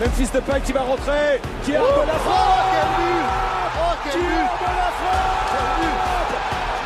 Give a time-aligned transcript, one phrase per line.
[0.00, 2.40] Memphis Depay qui va rentrer, qui a oh, la frappe.
[2.40, 3.24] Oh, quel but.
[3.76, 4.24] Oh quel qui but.
[4.24, 5.60] de la frappe.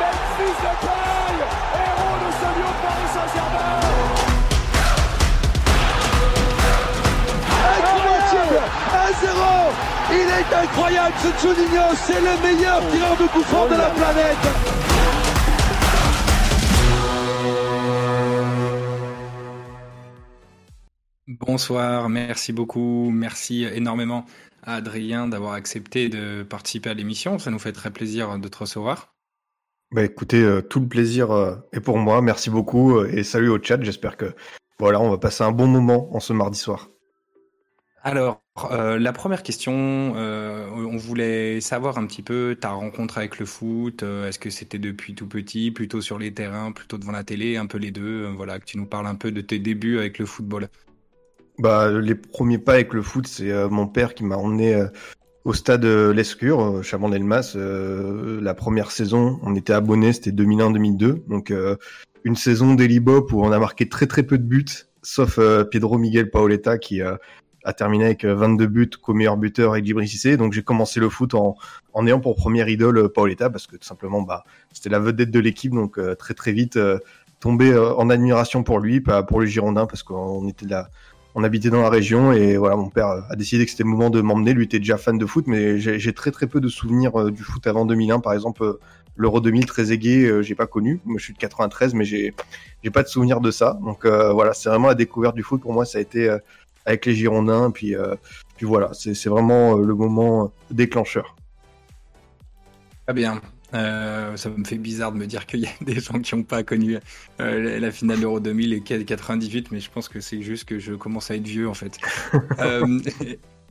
[0.01, 1.39] Memphis Depay,
[1.79, 3.79] héros de ce lion Paris Saint-Germain.
[7.77, 8.59] Incroyable.
[9.23, 9.39] 1-0
[10.11, 14.94] Il est incroyable ce Juninho, c'est le meilleur tireur de coup franc de la planète
[21.39, 24.25] Bonsoir, merci beaucoup, merci énormément
[24.63, 27.39] à Adrien d'avoir accepté de participer à l'émission.
[27.39, 29.13] Ça nous fait très plaisir de te recevoir.
[29.91, 32.21] Bah écoutez, euh, tout le plaisir euh, est pour moi.
[32.21, 33.81] Merci beaucoup euh, et salut au chat.
[33.81, 34.33] J'espère que
[34.79, 36.89] voilà, on va passer un bon moment en ce mardi soir.
[38.01, 39.73] Alors, la première question,
[40.13, 44.03] on voulait savoir un petit peu ta rencontre avec le foot.
[44.03, 47.65] Est-ce que c'était depuis tout petit, plutôt sur les terrains, plutôt devant la télé, un
[47.65, 50.27] peu les deux Voilà, que tu nous parles un peu de tes débuts avec le
[50.27, 50.69] football.
[51.57, 54.87] Bah, les premiers pas avec le foot, c'est euh, mon père qui m'a emmené euh,
[55.45, 57.55] au stade euh, Lescure, euh, Chaban-Delmas.
[57.55, 61.27] la première saison, on était abonnés, c'était 2001-2002.
[61.27, 61.53] Donc,
[62.23, 64.65] une saison d'Elibop où on a marqué très très peu de buts,
[65.01, 65.39] sauf
[65.71, 70.37] Pedro Miguel Paoletta qui a terminé avec 22 buts co-meilleur buteur avec Djibril.
[70.37, 71.55] Donc, j'ai commencé le foot en,
[71.93, 75.39] en ayant pour première idole Paoletta parce que tout simplement, bah, c'était la vedette de
[75.39, 75.71] l'équipe.
[75.71, 76.79] Donc, très très vite,
[77.39, 80.89] tombé en admiration pour lui, pas pour les Girondins parce qu'on était là
[81.35, 84.09] on habitait dans la région et voilà, mon père a décidé que c'était le moment
[84.09, 84.53] de m'emmener.
[84.53, 87.43] Lui était déjà fan de foot, mais j'ai très très peu de souvenirs euh, du
[87.43, 88.21] foot avant 2001.
[88.21, 88.79] Par exemple, euh,
[89.17, 91.01] l'Euro 2000 très aigué, euh, j'ai pas connu.
[91.17, 92.33] Je suis de 93, mais j'ai
[92.83, 93.77] j'ai pas de souvenirs de ça.
[93.83, 95.85] Donc voilà, c'est vraiment la découverte du foot pour moi.
[95.85, 96.33] Ça a été
[96.85, 97.69] avec les Girondins.
[97.69, 97.95] Puis
[98.55, 101.35] puis voilà, c'est vraiment le moment déclencheur.
[103.05, 103.41] Très bien.
[103.75, 106.43] Euh, ça me fait bizarre de me dire qu'il y a des gens qui n'ont
[106.43, 106.97] pas connu
[107.41, 110.93] euh, la finale Euro 2000 et 98, mais je pense que c'est juste que je
[110.93, 111.97] commence à être vieux en fait.
[112.59, 112.99] euh,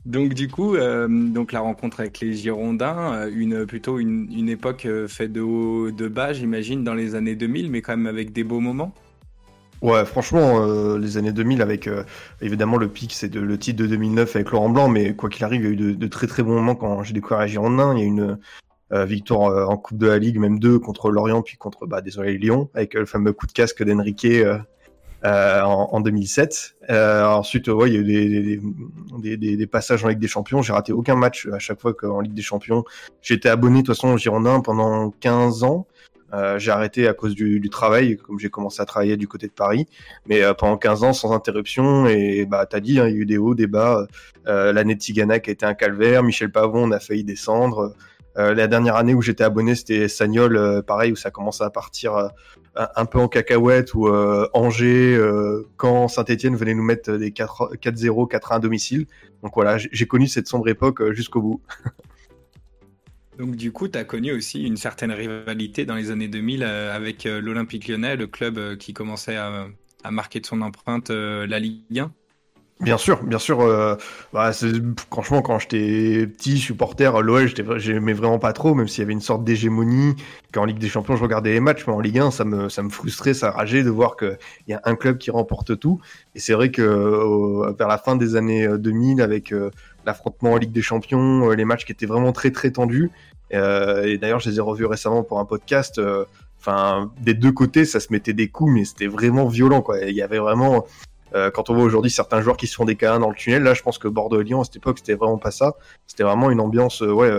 [0.05, 5.33] donc du coup, donc la rencontre avec les Girondins, une plutôt une, une époque faite
[5.33, 8.59] de haut, de bas, j'imagine, dans les années 2000, mais quand même avec des beaux
[8.59, 8.93] moments.
[9.81, 11.89] Ouais, franchement, les années 2000 avec
[12.39, 15.61] évidemment le pic, c'est le titre de 2009 avec Laurent Blanc, mais quoi qu'il arrive,
[15.61, 17.95] il y a eu de, de, très très bons moments quand j'ai découvert les Girondins.
[17.95, 18.37] Il y a une
[18.91, 22.37] victoire euh, en Coupe de la Ligue, même deux contre Lorient, puis contre, bah, désolé,
[22.37, 24.27] Lyon, avec euh, le fameux coup de casque d'Enrique
[25.23, 26.75] en, en, 2007.
[26.89, 28.59] ensuite, ouais, il y a eu
[29.19, 30.61] des, des, des, passages en Ligue des Champions.
[30.61, 32.83] J'ai raté aucun match à chaque fois qu'en Ligue des Champions.
[33.23, 35.87] J'étais abonné de toute façon au Girondin pendant 15 ans.
[36.33, 39.47] Euh, j'ai arrêté à cause du, du travail, comme j'ai commencé à travailler du côté
[39.47, 39.87] de Paris,
[40.25, 42.07] mais euh, pendant 15 ans sans interruption.
[42.07, 44.07] Et bah, t'as dit, hein, il y a eu des hauts, des bas.
[44.47, 46.23] Euh, L'année de Tigana qui a été un calvaire.
[46.23, 47.95] Michel Pavon, on a failli descendre.
[48.37, 51.69] Euh, la dernière année où j'étais abonné, c'était Sagnol, euh, pareil, où ça commençait à
[51.69, 52.27] partir euh,
[52.75, 54.09] un peu en cacahuète, où
[54.53, 55.17] Angers,
[55.77, 59.07] quand Saint-Etienne venait nous mettre des 4-0, 4-1 à domicile.
[59.43, 61.61] Donc voilà, j'ai connu cette sombre époque jusqu'au bout.
[63.39, 67.23] Donc du coup, tu as connu aussi une certaine rivalité dans les années 2000 avec
[67.23, 69.67] l'Olympique lyonnais, le club qui commençait à,
[70.03, 72.11] à, marquer de son empreinte la Ligue 1
[72.81, 73.61] Bien sûr, bien sûr.
[73.61, 73.95] Euh,
[74.33, 74.51] bah,
[75.09, 79.21] franchement, quand j'étais petit supporter, l'OL, j'aimais vraiment pas trop, même s'il y avait une
[79.21, 80.15] sorte d'hégémonie.
[80.51, 82.83] Qu'en Ligue des Champions, je regardais les matchs, mais en Ligue 1, ça me, ça
[82.83, 84.37] me frustrait, ça rageait de voir qu'il
[84.67, 86.01] y a un club qui remporte tout.
[86.35, 89.71] Et c'est vrai que euh, vers la fin des années 2000, euh, avec euh,
[90.05, 93.09] l'affrontement en Ligue des Champions, les matchs qui étaient vraiment très très tendus.
[93.51, 96.01] et d'ailleurs, je les ai revus récemment pour un podcast.
[96.59, 99.99] Enfin, des deux côtés, ça se mettait des coups, mais c'était vraiment violent, quoi.
[100.01, 100.85] Il y avait vraiment
[101.35, 103.63] euh, quand on voit aujourd'hui certains joueurs qui se font des câlins dans le tunnel,
[103.63, 105.73] là, je pense que Bordeaux-Lyon, à cette époque, c'était vraiment pas ça.
[106.07, 107.29] C'était vraiment une ambiance, euh, ouais,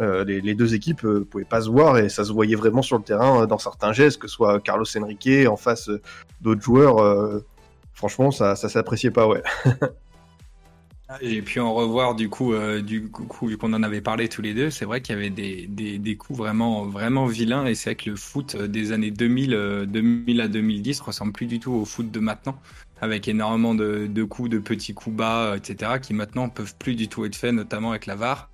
[0.00, 2.96] euh, les, deux équipes ne pouvaient pas se voir et ça se voyait vraiment sur
[2.96, 5.90] le terrain dans certains gestes, que ce soit Carlos Henrique en face
[6.40, 7.42] d'autres joueurs.
[7.92, 9.42] franchement, ça, ça s'appréciait pas, ouais.
[11.20, 14.54] J'ai pu en revoir du coup, du coup, vu qu'on en avait parlé tous les
[14.54, 17.90] deux, c'est vrai qu'il y avait des, des, des, coups vraiment, vraiment vilains et c'est
[17.90, 21.84] vrai que le foot des années 2000, 2000 à 2010 ressemble plus du tout au
[21.84, 22.56] foot de maintenant
[23.00, 27.08] avec énormément de, de, coups, de petits coups bas, etc., qui maintenant peuvent plus du
[27.08, 28.50] tout être faits, notamment avec la VAR.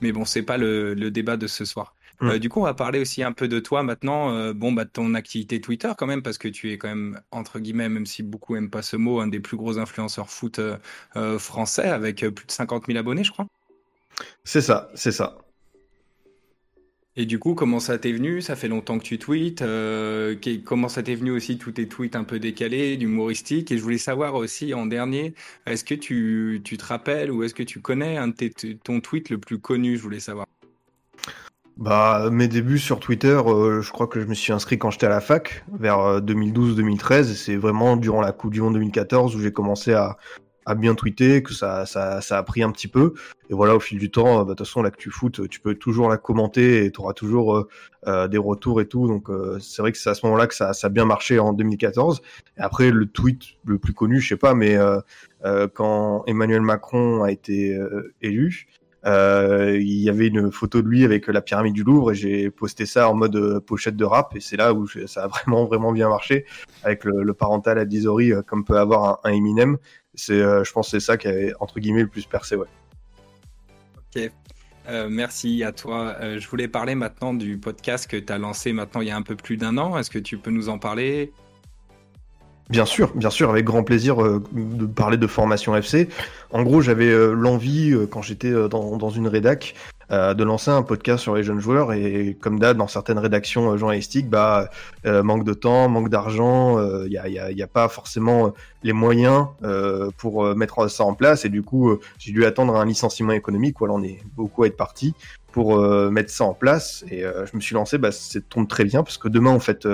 [0.00, 1.94] Mais bon, c'est pas le, le, débat de ce soir.
[2.20, 2.28] Mm.
[2.28, 4.32] Euh, du coup, on va parler aussi un peu de toi maintenant.
[4.32, 7.58] Euh, bon, bah, ton activité Twitter quand même, parce que tu es quand même, entre
[7.58, 11.38] guillemets, même si beaucoup aiment pas ce mot, un des plus gros influenceurs foot euh,
[11.38, 13.46] français, avec plus de 50 000 abonnés, je crois.
[14.44, 15.38] C'est ça, c'est ça.
[17.20, 18.40] Et du coup, comment ça t'est venu?
[18.40, 19.60] Ça fait longtemps que tu tweets.
[19.62, 23.82] Euh, comment ça t'est venu aussi tous tes tweets un peu décalés, humoristiques Et je
[23.82, 25.34] voulais savoir aussi en dernier,
[25.66, 29.00] est-ce que tu, tu, te rappelles ou est-ce que tu connais un de tes, ton
[29.00, 29.96] tweet le plus connu?
[29.96, 30.46] Je voulais savoir.
[31.76, 35.06] Bah, mes débuts sur Twitter, euh, je crois que je me suis inscrit quand j'étais
[35.06, 37.12] à la fac, vers 2012-2013.
[37.12, 40.18] Euh, c'est vraiment durant la Coupe du Monde 2014 où j'ai commencé à,
[40.68, 43.14] a bien tweeté, que ça, ça, ça a pris un petit peu.
[43.48, 46.10] Et voilà, au fil du temps, bah, de toute façon, l'actu foot, tu peux toujours
[46.10, 47.68] la commenter et tu auras toujours euh,
[48.06, 49.08] euh, des retours et tout.
[49.08, 51.54] Donc euh, c'est vrai que c'est à ce moment-là que ça, a bien marché en
[51.54, 52.20] 2014.
[52.58, 54.76] Et après, le tweet le plus connu, je sais pas, mais
[55.72, 57.78] quand Emmanuel Macron a été
[58.20, 58.66] élu,
[59.04, 62.84] il y avait une photo de lui avec la pyramide du Louvre et j'ai posté
[62.86, 66.08] ça en mode pochette de rap et c'est là où ça a vraiment vraiment bien
[66.08, 66.44] marché
[66.82, 69.78] avec le, parental advisory comme peut avoir un, Eminem
[70.18, 72.66] c'est, euh, je pense, c'est ça qui avait entre guillemets le plus percé, ouais.
[73.96, 74.30] Ok.
[74.88, 76.16] Euh, merci à toi.
[76.20, 79.16] Euh, je voulais parler maintenant du podcast que tu as lancé maintenant il y a
[79.16, 79.98] un peu plus d'un an.
[79.98, 81.32] Est-ce que tu peux nous en parler?
[82.70, 84.16] Bien sûr, bien sûr, avec grand plaisir
[84.52, 86.08] de parler de formation FC.
[86.50, 89.74] En gros, j'avais l'envie, quand j'étais dans, une rédac,
[90.10, 93.72] euh, de lancer un podcast sur les jeunes joueurs et comme d'hab dans certaines rédactions
[93.72, 94.70] euh, journalistiques, bah
[95.04, 99.48] euh, manque de temps, manque d'argent, il n'y a, pas forcément les moyens
[100.16, 103.86] pour mettre ça en place et du coup j'ai dû attendre un licenciement économique où
[103.86, 105.14] on est beaucoup à être parti
[105.52, 105.78] pour
[106.10, 109.18] mettre ça en place et je me suis lancé, bah, ça tombe très bien parce
[109.18, 109.86] que demain on fait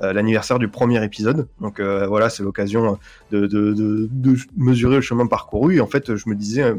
[0.00, 1.46] l'anniversaire du premier épisode.
[1.60, 2.98] Donc voilà, c'est l'occasion
[3.30, 3.72] de, de,
[4.10, 5.76] de, mesurer le chemin parcouru.
[5.76, 6.74] Et en fait, je me disais,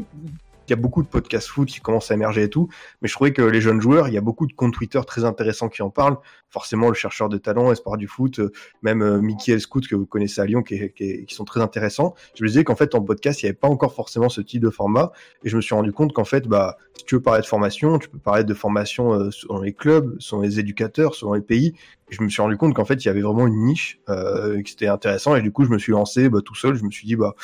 [0.66, 2.68] il y a beaucoup de podcasts foot qui commencent à émerger et tout,
[3.00, 5.24] mais je trouvais que les jeunes joueurs, il y a beaucoup de comptes Twitter très
[5.24, 6.16] intéressants qui en parlent.
[6.50, 10.06] Forcément, le chercheur de talent, Espoir du foot, euh, même euh, Mickey Scout que vous
[10.06, 12.14] connaissez à Lyon, qui, sont très intéressants.
[12.34, 14.62] Je me disais qu'en fait, en podcast, il n'y avait pas encore forcément ce type
[14.62, 15.12] de format,
[15.44, 17.98] et je me suis rendu compte qu'en fait, bah, si tu veux parler de formation,
[17.98, 19.30] tu peux parler de formation euh,
[19.62, 21.74] les clubs, selon les éducateurs, selon les pays.
[22.10, 24.60] Et je me suis rendu compte qu'en fait, il y avait vraiment une niche euh,
[24.62, 26.74] qui était intéressant, et du coup, je me suis lancé bah, tout seul.
[26.74, 27.34] Je me suis dit, bah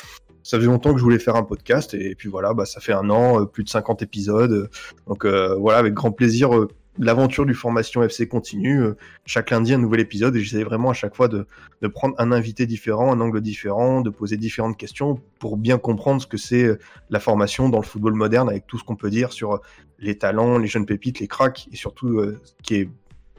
[0.43, 2.93] ça faisait longtemps que je voulais faire un podcast et puis voilà, bah, ça fait
[2.93, 4.69] un an, euh, plus de 50 épisodes.
[5.07, 8.83] Donc euh, voilà, avec grand plaisir, euh, l'aventure du formation FC continue.
[9.25, 11.45] chaque lundi, un nouvel épisode et j'essaie vraiment à chaque fois de,
[11.81, 16.21] de, prendre un invité différent, un angle différent, de poser différentes questions pour bien comprendre
[16.21, 16.77] ce que c'est
[17.09, 19.61] la formation dans le football moderne avec tout ce qu'on peut dire sur
[19.99, 22.89] les talents, les jeunes pépites, les cracks et surtout ce qui est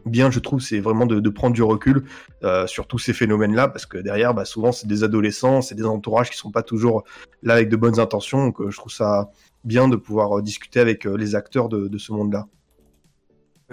[0.06, 2.04] bien, je trouve, c'est vraiment de, prendre du recul
[2.42, 5.84] euh, sur tous ces phénomènes-là, parce que derrière, bah, souvent, c'est des adolescents, c'est des
[5.84, 7.04] entourages qui sont pas toujours
[7.42, 8.46] là avec de bonnes intentions.
[8.46, 9.30] Donc, euh, je trouve ça
[9.64, 12.46] bien de pouvoir euh, discuter avec les acteurs de, ce monde-là.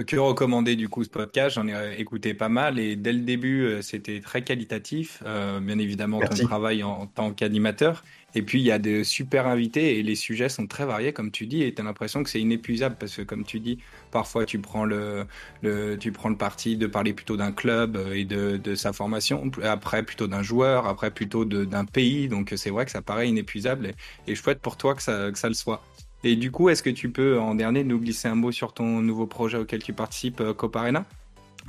[0.06, 3.78] Que recommander du coup ce podcast J'en ai écouté pas mal et dès le début,
[3.82, 5.24] c'était très qualitatif.
[5.24, 8.04] bien évidemment, ton travail en tant qu'animateur.
[8.36, 11.32] Et puis, il y a de super invités et les sujets sont très variés, comme
[11.32, 13.80] tu dis, et tu as l'impression que c'est inépuisable parce que, comme tu dis,
[14.12, 15.26] parfois tu prends le,
[15.64, 19.50] le, tu prends le parti de parler plutôt d'un club et de, de, sa formation,
[19.64, 22.28] après plutôt d'un joueur, après plutôt d'un pays.
[22.28, 23.96] Donc, c'est vrai que ça paraît inépuisable et,
[24.28, 25.82] et je souhaite pour toi que ça, que ça le soit.
[26.28, 29.02] Et du coup, est-ce que tu peux, en dernier, nous glisser un mot sur ton
[29.02, 31.06] nouveau projet auquel tu participes, euh, Coparena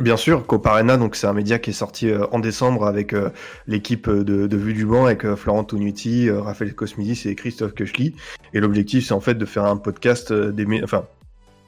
[0.01, 3.31] Bien sûr, Coparena, donc c'est un média qui est sorti euh, en décembre avec euh,
[3.69, 8.17] l'équipe de, de Vue du Banc, avec Florent Tonuti, Raphaël Cosmidis et Christophe Kochli.
[8.53, 11.05] Et l'objectif, c'est en fait de faire un podcast, des, enfin,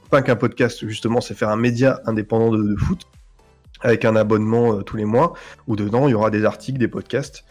[0.09, 3.07] pas qu'un podcast justement, c'est faire un média indépendant de, foot
[3.79, 5.33] avec un abonnement tous les mois
[5.65, 7.45] où dedans il y aura des articles, des podcasts.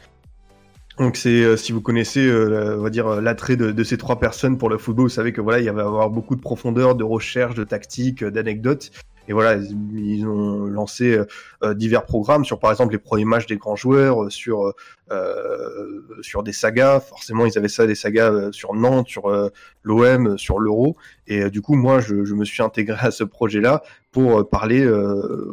[1.00, 4.76] Donc c'est si vous connaissez, on va dire l'attrait de, ces trois personnes pour le
[4.76, 7.64] football, vous savez que voilà il va y avoir beaucoup de profondeur, de recherche, de
[7.64, 8.90] tactique, d'anecdotes.
[9.28, 11.20] Et voilà, ils ont lancé
[11.62, 14.72] euh, divers programmes sur, par exemple, les premiers matchs des grands joueurs, euh, sur
[15.12, 17.00] euh, sur des sagas.
[17.00, 19.50] Forcément, ils avaient ça, des sagas sur Nantes, sur
[19.82, 20.96] l'OM, sur l'Euro.
[21.26, 24.88] Et du coup, moi, je, je, me suis intégré à ce projet-là pour parler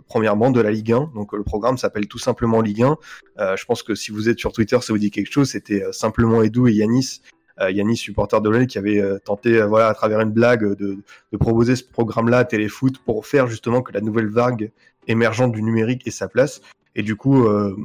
[0.07, 1.11] premièrement de la Ligue 1.
[1.15, 3.55] Donc, le programme s'appelle tout simplement Ligue 1.
[3.55, 5.49] je pense que si vous êtes sur Twitter, ça vous dit quelque chose.
[5.49, 7.21] C'était simplement Edu et Yanis
[7.61, 10.75] euh, Yannis, supporter de l'OL, qui avait euh, tenté, euh, voilà, à travers une blague,
[10.75, 10.97] de,
[11.39, 14.71] proposer ce programme-là à Téléfoot pour faire justement que la nouvelle vague
[15.07, 16.61] émergente du numérique ait sa place.
[16.95, 17.75] Et du coup, euh,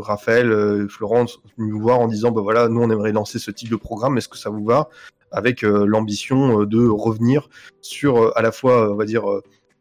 [0.00, 3.76] Raphaël, Florence nous voir en disant, bah voilà, nous on aimerait lancer ce type de
[3.76, 4.88] programme, est-ce que ça vous va?
[5.32, 7.48] Avec l'ambition de revenir
[7.80, 9.24] sur à la fois, on va dire,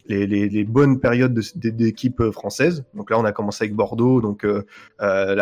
[0.07, 2.85] les, les, les, bonnes périodes d'équipes euh, françaises.
[2.93, 4.65] Donc là, on a commencé avec Bordeaux, donc euh,
[5.01, 5.35] euh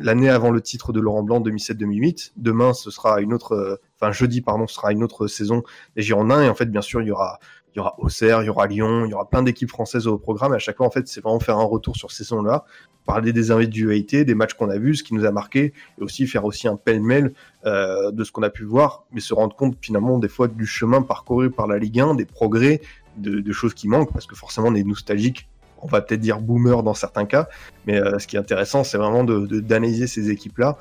[0.00, 2.32] l'année avant le titre de Laurent Blanc 2007-2008.
[2.36, 5.62] Demain, ce sera une autre, euh, enfin jeudi, pardon, ce sera une autre saison
[5.96, 6.42] des Girondins.
[6.42, 7.38] Et en fait, bien sûr, il y aura
[7.74, 10.16] il y aura Auxerre, il y aura Lyon, il y aura plein d'équipes françaises au
[10.16, 10.52] programme.
[10.52, 12.64] Et à chaque fois, en fait, c'est vraiment faire un retour sur ces saisons-là,
[13.04, 16.26] parler des UAT, des matchs qu'on a vus, ce qui nous a marqué, et aussi
[16.28, 17.34] faire aussi un pêle-mêle
[17.66, 20.66] euh, de ce qu'on a pu voir, mais se rendre compte finalement des fois du
[20.66, 22.80] chemin parcouru par la Ligue 1, des progrès,
[23.16, 25.48] de, choses qui manquent, parce que forcément on est nostalgique,
[25.82, 27.48] on va peut-être dire boomer dans certains cas,
[27.86, 30.78] mais euh, ce qui est intéressant, c'est vraiment d'analyser ces équipes-là.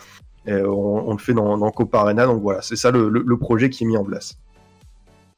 [0.47, 3.87] On, on, le fait dans, dans Copa donc voilà, c'est ça le, projet qui est
[3.87, 4.37] mis en place.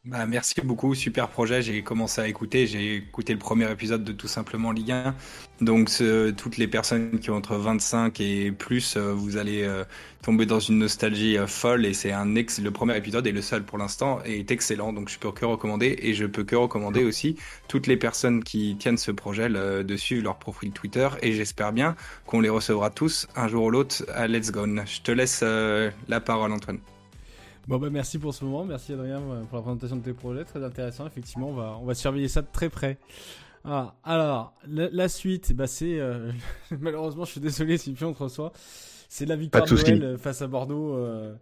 [0.05, 1.63] Bah, merci beaucoup, super projet.
[1.63, 2.67] J'ai commencé à écouter.
[2.67, 5.15] J'ai écouté le premier épisode de Tout simplement Ligue 1.
[5.61, 5.89] Donc,
[6.37, 9.83] toutes les personnes qui ont entre 25 et plus, euh, vous allez euh,
[10.21, 11.87] tomber dans une nostalgie euh, folle.
[11.87, 12.61] Et c'est un ex.
[12.61, 14.93] Le premier épisode est le seul pour l'instant est excellent.
[14.93, 15.97] Donc, je peux que recommander.
[15.99, 17.35] Et je peux que recommander aussi
[17.67, 21.09] toutes les personnes qui tiennent ce projet de suivre leur profil Twitter.
[21.23, 21.95] Et j'espère bien
[22.27, 24.67] qu'on les recevra tous un jour ou l'autre à Let's Go.
[24.67, 26.77] Je te laisse la parole, Antoine.
[27.67, 29.19] Bon bah merci pour ce moment, merci Adrien
[29.49, 31.07] pour la présentation de tes projets, très intéressant.
[31.07, 32.99] Effectivement, on va, on va surveiller ça de très près.
[33.63, 36.31] Ah, alors, la, suite, bah c'est euh,
[36.79, 38.53] malheureusement, je suis désolé si on te reçoit.
[39.09, 41.33] C'est la victoire de Noël face à Bordeaux euh,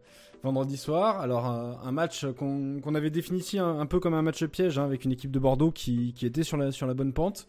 [0.43, 1.19] vendredi soir.
[1.19, 5.03] Alors un, match qu'on avait défini ici un, peu comme un match piège hein, avec
[5.03, 7.47] une équipe de Bordeaux qui, qui, était sur la, sur la bonne pente,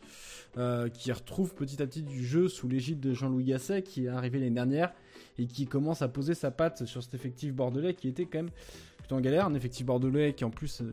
[0.59, 4.09] euh, qui retrouve petit à petit du jeu sous l'égide de Jean-Louis Gasset qui est
[4.09, 4.93] arrivé l'année dernière
[5.39, 8.51] et qui commence à poser sa patte sur cet effectif bordelais qui était quand même
[8.99, 9.47] plutôt en galère.
[9.47, 10.93] Un effectif bordelais qui en plus euh,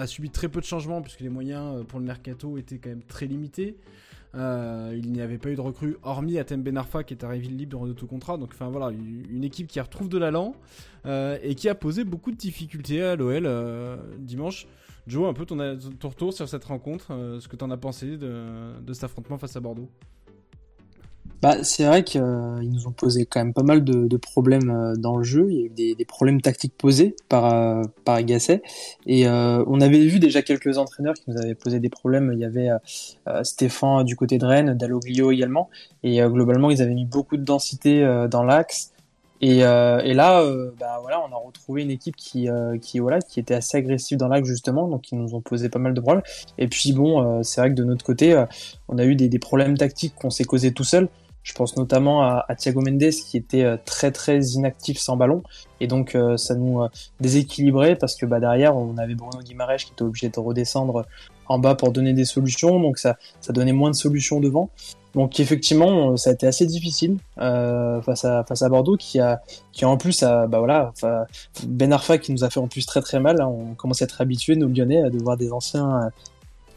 [0.00, 2.90] a subi très peu de changements puisque les moyens euh, pour le mercato étaient quand
[2.90, 3.76] même très limités.
[4.36, 7.86] Euh, il n'y avait pas eu de recrue hormis Atem Benarfa qui est arrivé libre
[7.86, 8.36] de tout contrat.
[8.36, 10.54] Donc enfin voilà, une équipe qui retrouve de l'allant
[11.04, 13.48] et qui a posé beaucoup de difficultés à l'OL
[14.18, 14.68] dimanche.
[15.08, 17.06] Joe, un peu ton, retour sur cette rencontre,
[17.40, 19.90] ce que tu en as pensé de cet affrontement face à Bordeaux?
[21.42, 24.94] Bah, c'est vrai qu'ils euh, nous ont posé quand même pas mal de, problèmes euh,
[24.96, 25.46] dans le jeu.
[25.50, 28.62] Il y a eu des, problèmes tactiques posés par, euh, par Gasset.
[29.06, 32.30] Et on avait vu déjà quelques entraîneurs qui nous avaient posé des problèmes.
[32.34, 32.68] Il y avait
[33.42, 35.70] Stéphane du côté de Rennes, Dalloglio également.
[36.02, 38.92] Et globalement, ils avaient mis beaucoup de densité dans l'axe.
[39.40, 40.44] Et, et, là,
[40.78, 42.48] bah, voilà, on a retrouvé une équipe qui,
[42.82, 45.78] qui, voilà, qui était assez agressive dans l'axe justement, donc ils nous ont posé pas
[45.78, 46.24] mal de problèmes.
[46.58, 48.44] Et puis bon, c'est vrai que de notre côté,
[48.88, 51.08] on a eu des problèmes tactiques qu'on s'est causés tout seul.
[51.42, 55.42] Je pense notamment à, Thiago Mendes qui était euh, très très inactif sans ballon.
[55.80, 56.88] Et donc euh, ça nous euh,
[57.20, 61.06] déséquilibrait parce que bah, derrière on avait Bruno Guimaraes qui était obligé de redescendre
[61.46, 62.78] en bas pour donner des solutions.
[62.78, 64.70] Donc ça ça donnait moins de solutions devant.
[65.14, 69.40] Donc effectivement ça a été assez difficile face à face à Bordeaux qui a
[69.72, 70.92] qui en plus a bah voilà
[71.66, 73.48] Ben Arfa qui nous a fait en plus très très mal hein.
[73.48, 76.12] on commence à être habitué nos Lyonnais de voir des anciens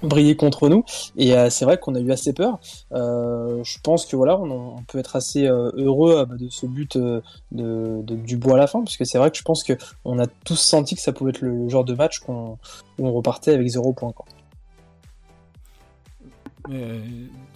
[0.03, 0.83] briller contre nous.
[1.17, 2.60] Et euh, c'est vrai qu'on a eu assez peur.
[2.91, 7.22] Euh, je pense que voilà on, peut être assez euh, heureux de ce but de,
[7.51, 9.74] de, du bois à la fin parce que c'est vrai que je pense que
[10.05, 12.57] on a tous senti que ça pouvait être le genre de match où
[13.00, 14.25] on repartait avec zéro point quoi.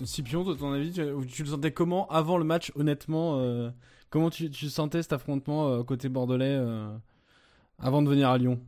[0.03, 3.41] Scipion, de ton avis, tu, le sentais comment avant le match, honnêtement
[4.09, 6.61] Comment tu, tu, sentais cet affrontement côté bordelais
[7.79, 8.59] avant de venir à Lyon?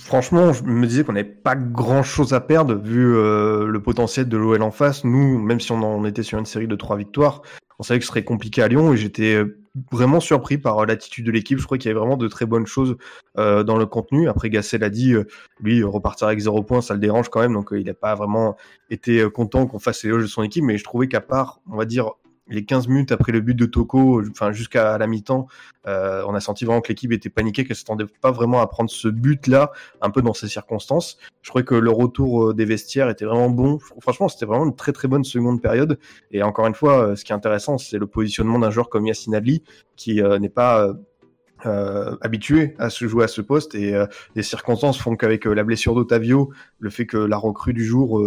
[0.00, 4.28] Franchement, je me disais qu'on n'avait pas grand chose à perdre vu euh, le potentiel
[4.28, 5.04] de l'OL en face.
[5.04, 7.42] Nous, même si on en était sur une série de trois victoires,
[7.78, 11.26] on savait que ce serait compliqué à Lyon et j'étais euh, vraiment surpris par l'attitude
[11.26, 11.60] de l'équipe.
[11.60, 12.96] Je crois qu'il y avait vraiment de très bonnes choses
[13.38, 14.28] euh, dans le contenu.
[14.28, 15.14] Après, Gasset l'a dit,
[15.60, 17.52] lui, repartir avec zéro point, ça le dérange quand même.
[17.52, 18.56] Donc, il n'a pas vraiment
[18.90, 20.64] été content qu'on fasse l'éloge de son équipe.
[20.64, 22.14] Mais je trouvais qu'à part, on va dire,
[22.50, 25.46] les 15 minutes après le but de Toko, enfin jusqu'à la mi-temps,
[25.86, 28.90] euh, on a senti vraiment que l'équipe était paniquée, qu'elle s'attendait pas vraiment à prendre
[28.90, 31.18] ce but-là, un peu dans ces circonstances.
[31.42, 33.78] Je crois que le retour euh, des vestiaires était vraiment bon.
[34.00, 35.98] Franchement, c'était vraiment une très très bonne seconde période.
[36.30, 39.06] Et encore une fois, euh, ce qui est intéressant, c'est le positionnement d'un joueur comme
[39.06, 39.62] Yassine Adli,
[39.96, 40.92] qui n'est pas
[42.20, 43.92] habitué à se jouer à ce poste et
[44.36, 48.22] les circonstances font qu'avec la blessure d'Otavio, le fait que la recrue du jour,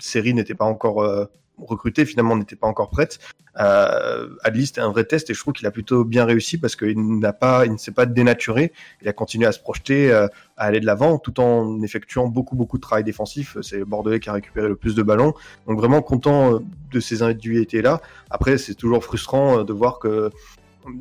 [0.00, 3.18] série n'était pas encore recruté finalement n'était pas encore prête.
[3.60, 6.74] Euh, Adli c'était un vrai test et je trouve qu'il a plutôt bien réussi parce
[6.74, 8.72] qu'il n'a pas, il ne s'est pas dénaturé.
[9.02, 12.56] Il a continué à se projeter, euh, à aller de l'avant tout en effectuant beaucoup
[12.56, 13.56] beaucoup de travail défensif.
[13.62, 15.34] C'est Bordelais qui a récupéré le plus de ballons.
[15.68, 16.58] Donc vraiment content euh,
[16.90, 18.00] de ces individualités là.
[18.30, 20.30] Après c'est toujours frustrant euh, de voir que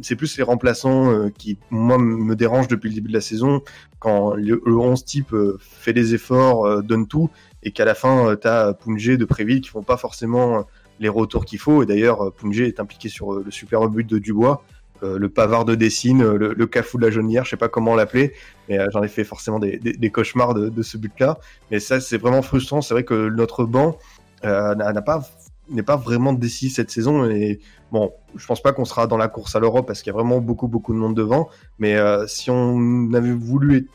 [0.01, 3.61] c'est plus les remplaçants qui, moi, me dérangent depuis le début de la saison.
[3.99, 7.29] Quand le, 11 type fait des efforts, donne tout,
[7.63, 10.61] et qu'à la fin, euh, tu as Punjé de Préville qui font pas forcément euh,
[10.99, 11.83] les retours qu'il faut.
[11.83, 14.63] Et d'ailleurs, euh, Punjé est impliqué sur le super but de Dubois.
[15.01, 18.31] le pavard de Dessine, le, cafou de la jaunière, je sais pas comment l'appeler,
[18.69, 21.39] mais j'en ai fait forcément des, cauchemars de, ce but-là.
[21.71, 22.81] Mais ça, c'est vraiment frustrant.
[22.81, 23.97] C'est vrai que notre banc
[24.43, 25.21] n'a pas
[25.69, 27.59] n'est pas vraiment décisif cette saison et
[27.91, 30.17] bon, je pense pas qu'on sera dans la course à l'Europe parce qu'il y a
[30.17, 31.49] vraiment beaucoup beaucoup de monde devant.
[31.79, 33.89] Mais si on avait voulu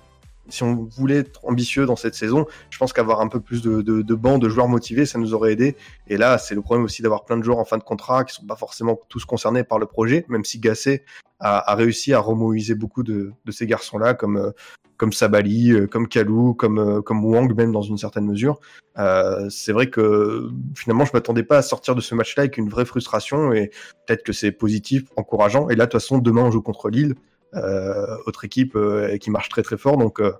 [0.49, 3.83] si on voulait être ambitieux dans cette saison, je pense qu'avoir un peu plus de,
[3.83, 5.77] de, de bancs, de joueurs motivés, ça nous aurait aidé.
[6.09, 8.35] Et là, c'est le problème aussi d'avoir plein de joueurs en fin de contrat qui
[8.35, 11.05] sont pas forcément tous concernés par le projet, même si Gasset
[11.41, 14.51] a, a réussi à remobiliser beaucoup de, de ces garçons-là, comme euh,
[14.99, 18.61] comme Sabali, euh, comme Kalou, comme euh, comme Wang même dans une certaine mesure.
[18.99, 22.69] Euh, c'est vrai que finalement, je m'attendais pas à sortir de ce match-là avec une
[22.69, 23.71] vraie frustration et
[24.07, 25.69] peut-être que c'est positif, encourageant.
[25.71, 27.15] Et là, de toute façon, demain on joue contre Lille.
[27.55, 29.97] Euh, autre équipe euh, qui marche très très fort.
[29.97, 30.33] Donc euh,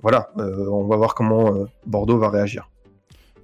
[0.00, 2.70] voilà, on va voir comment Bordeaux va réagir.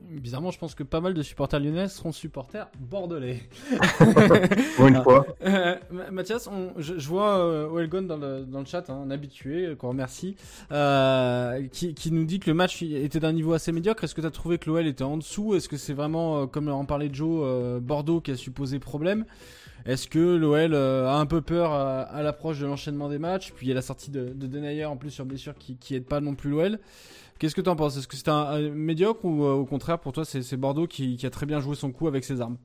[0.08, 3.42] Bizarrement, je pense que pas mal de supporters lyonnais seront supporters bordelais.
[4.76, 5.26] Pour une fois.
[5.44, 5.76] Euh,
[6.10, 6.48] Mathias,
[6.78, 10.36] je, vois euh, dans le, dans le chat, hein, un habitué, qu'on remercie,
[10.72, 14.04] euh, qui, qui, nous dit que le match était d'un niveau assez médiocre.
[14.04, 15.54] Est-ce que tu as trouvé que l'OL était en dessous?
[15.54, 19.26] Est-ce que c'est vraiment, comme en parlait Joe, Bordeaux qui a supposé problème?
[19.86, 23.68] Est-ce que l'OL a un peu peur à, l'approche de l'enchaînement des matchs Puis il
[23.68, 26.20] y a la sortie de, de Denayer en plus sur blessure qui, qui aide pas
[26.20, 26.78] non plus l'OL.
[27.38, 27.98] Qu'est-ce que tu en penses?
[27.98, 31.30] Est-ce que c'est un, médiocre ou euh, au contraire pour toi c'est Bordeaux qui, a
[31.30, 32.56] très bien joué son coup avec ses armes?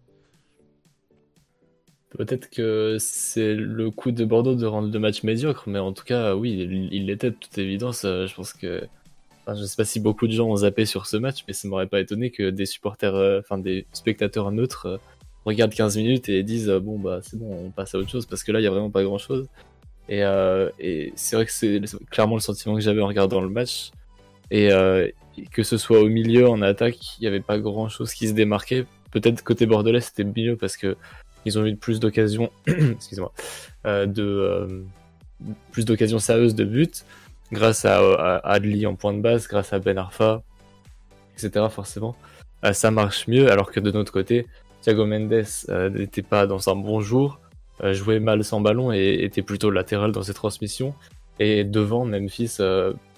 [2.10, 6.04] Peut-être que c'est le coup de Bordeaux de rendre le match médiocre, mais en tout
[6.04, 6.52] cas, oui,
[6.92, 8.04] il l'était de toute évidence.
[8.04, 8.86] Euh, je pense que.
[9.42, 11.68] Enfin, je sais pas si beaucoup de gens ont zappé sur ce match, mais ça
[11.68, 15.00] m'aurait pas étonné que des supporters, euh, enfin des spectateurs neutres
[15.46, 18.44] regardent 15 minutes et disent bon bah c'est bon, on passe à autre chose parce
[18.44, 19.48] que là il y a vraiment pas grand chose.
[20.10, 20.22] Et,
[20.80, 23.92] et c'est vrai que c'est clairement le sentiment que j'avais en regardant le match.
[24.54, 28.14] Euh, et que ce soit au milieu, en attaque, il n'y avait pas grand chose
[28.14, 28.86] qui se démarquait.
[29.12, 30.98] Peut-être côté bordelais, c'était mieux parce que
[31.46, 33.34] ils ont eu plus d'occasions, excusez-moi,
[33.86, 34.84] euh, de euh,
[35.72, 37.06] plus d'occasions sérieuses de but
[37.52, 40.44] grâce à, Adli en point de base, grâce à Ben Arfa,
[41.36, 41.66] etc.
[41.70, 42.16] Forcément,
[42.72, 43.52] ça marche mieux.
[43.52, 44.48] Alors que de notre côté,
[44.82, 45.46] Thiago Mendes
[45.94, 47.40] n'était pas dans un bon jour,
[47.84, 50.94] jouait mal sans ballon et était plutôt latéral dans ses transmissions.
[51.40, 52.60] Et devant, Memphis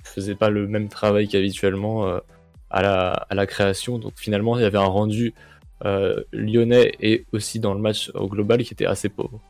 [0.03, 2.19] faisait pas le même travail qu'habituellement euh,
[2.69, 3.99] à, la, création.
[3.99, 5.33] Donc finalement, il y avait un rendu
[5.85, 9.41] euh, lyonnais et aussi dans le match au global qui était assez pauvre.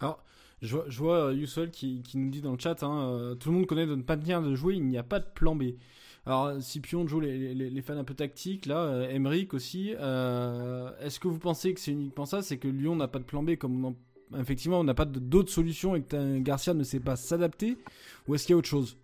[0.00, 0.22] Alors,
[0.62, 4.06] je vois, euh, qui, nous dit dans le chat, hein, tout le monde connaît notre
[4.06, 5.64] manière de jouer, il n'y a pas de plan B.
[6.26, 9.90] Alors, Scipion joue les, les, les, fans un peu tactiques, là, Emeric aussi.
[9.90, 12.42] Est-ce que vous pensez que c'est uniquement ça?
[12.42, 13.94] C'est que Lyon n'a pas de plan B comme
[14.38, 17.76] effectivement on n'a pas d'autres solutions et que Garcia ne sait pas s'adapter
[18.26, 18.96] Ou est-ce qu'il y a autre chose?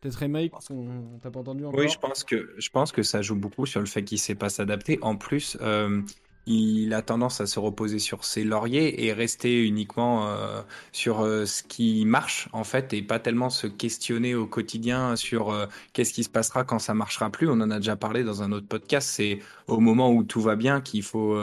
[0.00, 1.80] Peut-être remake, on t'a pas entendu encore.
[1.80, 4.34] Oui, je pense que je pense que ça joue beaucoup sur le fait qu'il sait
[4.34, 4.98] pas s'adapter.
[5.00, 6.02] En plus, euh,
[6.46, 11.46] il a tendance à se reposer sur ses lauriers et rester uniquement euh, sur euh,
[11.46, 15.54] ce qui marche en fait et pas tellement se questionner au quotidien sur
[15.92, 17.48] qu'est-ce qui se passera quand ça marchera plus.
[17.48, 19.08] On en a déjà parlé dans un autre podcast.
[19.10, 21.36] C'est au moment où tout va bien qu'il faut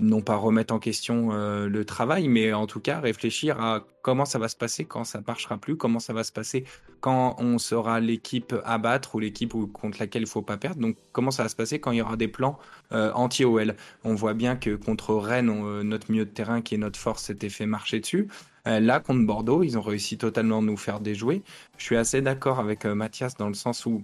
[0.00, 4.24] non pas remettre en question euh, le travail, mais en tout cas réfléchir à comment
[4.24, 6.64] ça va se passer quand ça marchera plus, comment ça va se passer
[7.00, 10.80] quand on sera l'équipe à battre ou l'équipe contre laquelle il faut pas perdre.
[10.80, 12.58] Donc comment ça va se passer quand il y aura des plans
[12.92, 13.76] euh, anti-OL.
[14.04, 17.24] On voit bien que contre Rennes, euh, notre milieu de terrain qui est notre force
[17.24, 18.28] s'était fait marcher dessus.
[18.66, 21.42] là, contre Bordeaux, ils ont réussi totalement à nous faire déjouer.
[21.76, 24.02] Je suis assez d'accord avec Mathias dans le sens où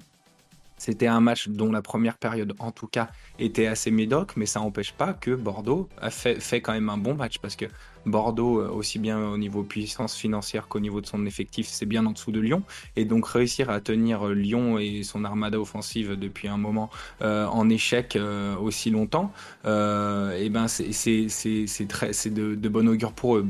[0.80, 4.60] c'était un match dont la première période, en tout cas, était assez médiocre, mais ça
[4.60, 7.66] n'empêche pas que Bordeaux a fait, quand même un bon match parce que
[8.06, 12.06] Bordeaux, euh, aussi bien au niveau puissance financière qu'au niveau de son effectif, c'est bien
[12.06, 12.62] en dessous de Lyon.
[12.96, 16.88] Et donc réussir à tenir euh, Lyon et son armada offensive depuis un moment
[17.20, 18.18] euh, en échec
[18.58, 19.32] aussi longtemps,
[19.64, 23.46] et ben c'est de, de bon augure pour eux.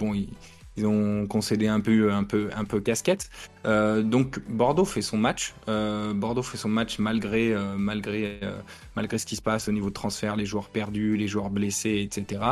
[0.81, 3.31] Ils ont concédé un peu, un peu, un peu casquette.
[3.67, 5.55] Euh, donc Bordeaux fait son match.
[5.69, 8.41] Euh, Bordeaux fait son match malgré, euh, malgré,
[8.97, 12.01] malgré ce qui se passe au niveau de transfert, les joueurs perdus, les joueurs blessés,
[12.03, 12.43] etc.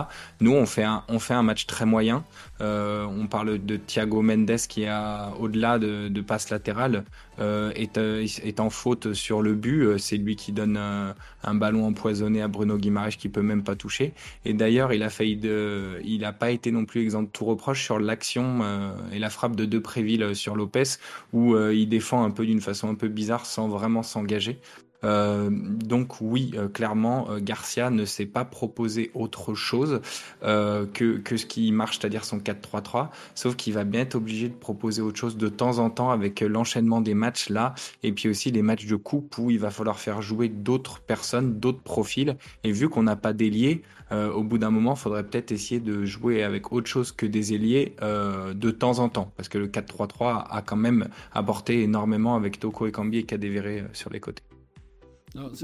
[0.41, 2.25] Nous, on fait un, on fait un match très moyen.
[2.61, 7.05] on parle de Thiago Mendes qui a, au-delà de, de passes latérales,
[7.38, 9.99] est, en faute sur le but.
[9.99, 14.12] C'est lui qui donne un, ballon empoisonné à Bruno Guimaraes qui peut même pas toucher.
[14.45, 17.45] Et d'ailleurs, il a failli de, il n'a pas été non plus exempt de tout
[17.45, 20.98] reproche sur l'action et la frappe de Depréville sur Lopez
[21.33, 24.61] où euh, il défend un peu d'une façon un peu bizarre sans vraiment s'engager.
[25.05, 30.01] Euh, donc oui, euh, clairement, Garcia ne s'est pas proposé autre chose
[30.43, 34.55] que, que ce qui marche, c'est-à-dire son 4-3-3, sauf qu'il va bien être obligé de
[34.55, 38.51] proposer autre chose de temps en temps avec l'enchaînement des matchs là, et puis aussi
[38.51, 42.73] les matchs de coupe où il va falloir faire jouer d'autres personnes, d'autres profils, et
[42.73, 43.83] vu qu'on n'a pas d'ailier,
[44.13, 47.27] euh, au bout d'un moment, il faudrait peut-être essayer de jouer avec autre chose que
[47.27, 51.83] des ailiers euh, de temps en temps, parce que le 4-3-3 a quand même apporté
[51.83, 54.48] énormément avec Toko et Kambi et Kadewere euh, sur les côtés.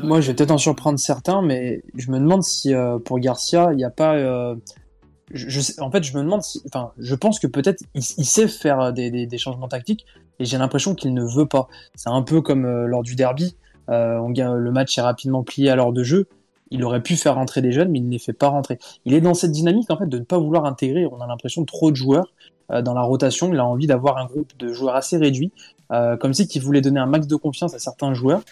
[0.03, 2.73] Moi, je vais peut-être en surprendre certains, mais je me demande si
[3.05, 4.17] pour Garcia, il n'y a pas.
[5.33, 6.63] Je, en fait, je me demande si.
[6.67, 10.07] Enfin, je pense que peut-être il, sait faire des, des, changements tactiques,
[10.39, 11.69] et j'ai l'impression qu'il ne veut pas.
[11.95, 13.57] C'est un peu comme lors du derby.
[13.89, 16.29] on, le match est rapidement plié à l'heure de jeu
[16.75, 18.79] il aurait pu faire rentrer des jeunes, mais il ne les fait pas rentrer.
[19.05, 21.07] Il est dans cette dynamique en fait de ne pas vouloir intégrer.
[21.07, 22.33] On a l'impression trop de joueurs
[22.71, 23.53] euh, dans la rotation.
[23.53, 25.53] Il a envie d'avoir un groupe de joueurs assez réduit,
[25.93, 28.43] euh, comme si qu'il voulait donner un max de confiance à certains joueurs,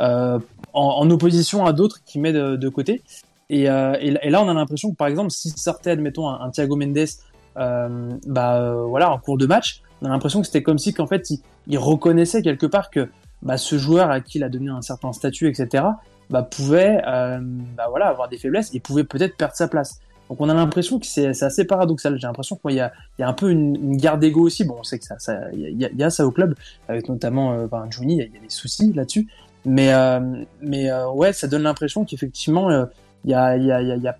[0.00, 0.38] euh,
[0.72, 3.02] en, opposition à d'autres qui met de, côté.
[3.50, 7.08] Et, là, on a l'impression que par exemple, si sortait, admettons, un, Thiago Mendes,
[7.56, 11.28] bah voilà, en cours de match, on a l'impression que c'était comme si qu'en fait,
[11.66, 13.08] il, reconnaissait quelque part que
[13.42, 15.84] bah, ce joueur à qui il a donné un certain statut, etc.,
[16.30, 20.00] bah, pouvait euh, bah, voilà, avoir des faiblesses et pouvait peut-être perdre sa place.
[20.28, 22.18] Donc on a l'impression que c'est assez paradoxal.
[22.18, 24.64] J'ai l'impression qu'il y a, il y a un peu une, une guerre d'ego aussi.
[24.64, 26.54] Bon, on sait que ça, ça, il y, a, y a ça au club,
[26.86, 29.26] avec notamment euh, ben, Juni, il y, a des soucis là-dessus.
[29.64, 30.20] Mais, euh,
[30.62, 32.86] mais euh, ouais, ça donne l'impression qu'effectivement, euh,
[33.24, 34.16] il y, a, y, a, y a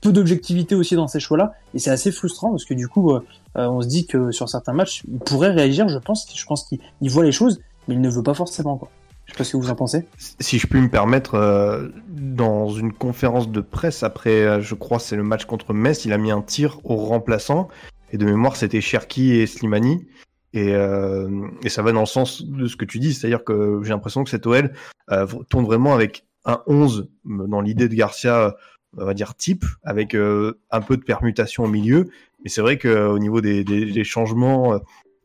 [0.00, 3.20] peu d'objectivité aussi dans ces choix-là, et c'est assez frustrant parce que du coup, euh,
[3.54, 5.88] on se dit que sur certains matchs, il pourrait réagir.
[5.88, 8.76] Je pense, je pense qu'il voit les choses, mais il ne veut pas forcément.
[8.76, 8.90] Quoi.
[9.26, 10.06] Je sais pas ce que vous en pensez.
[10.38, 15.16] Si je puis me permettre, euh, dans une conférence de presse après, je crois, c'est
[15.16, 17.68] le match contre Metz, il a mis un tir au remplaçant.
[18.12, 20.06] Et de mémoire, c'était Cherki et Slimani.
[20.54, 23.80] Et, euh, et, ça va dans le sens de ce que tu dis, c'est-à-dire que
[23.82, 24.72] j'ai l'impression que cette OL
[25.10, 28.56] euh, tourne vraiment avec un 11 dans l'idée de Garcia,
[28.96, 32.08] on va dire type, avec euh, un peu de permutation au milieu.
[32.42, 34.80] Mais c'est vrai qu'au niveau des, des, des changements,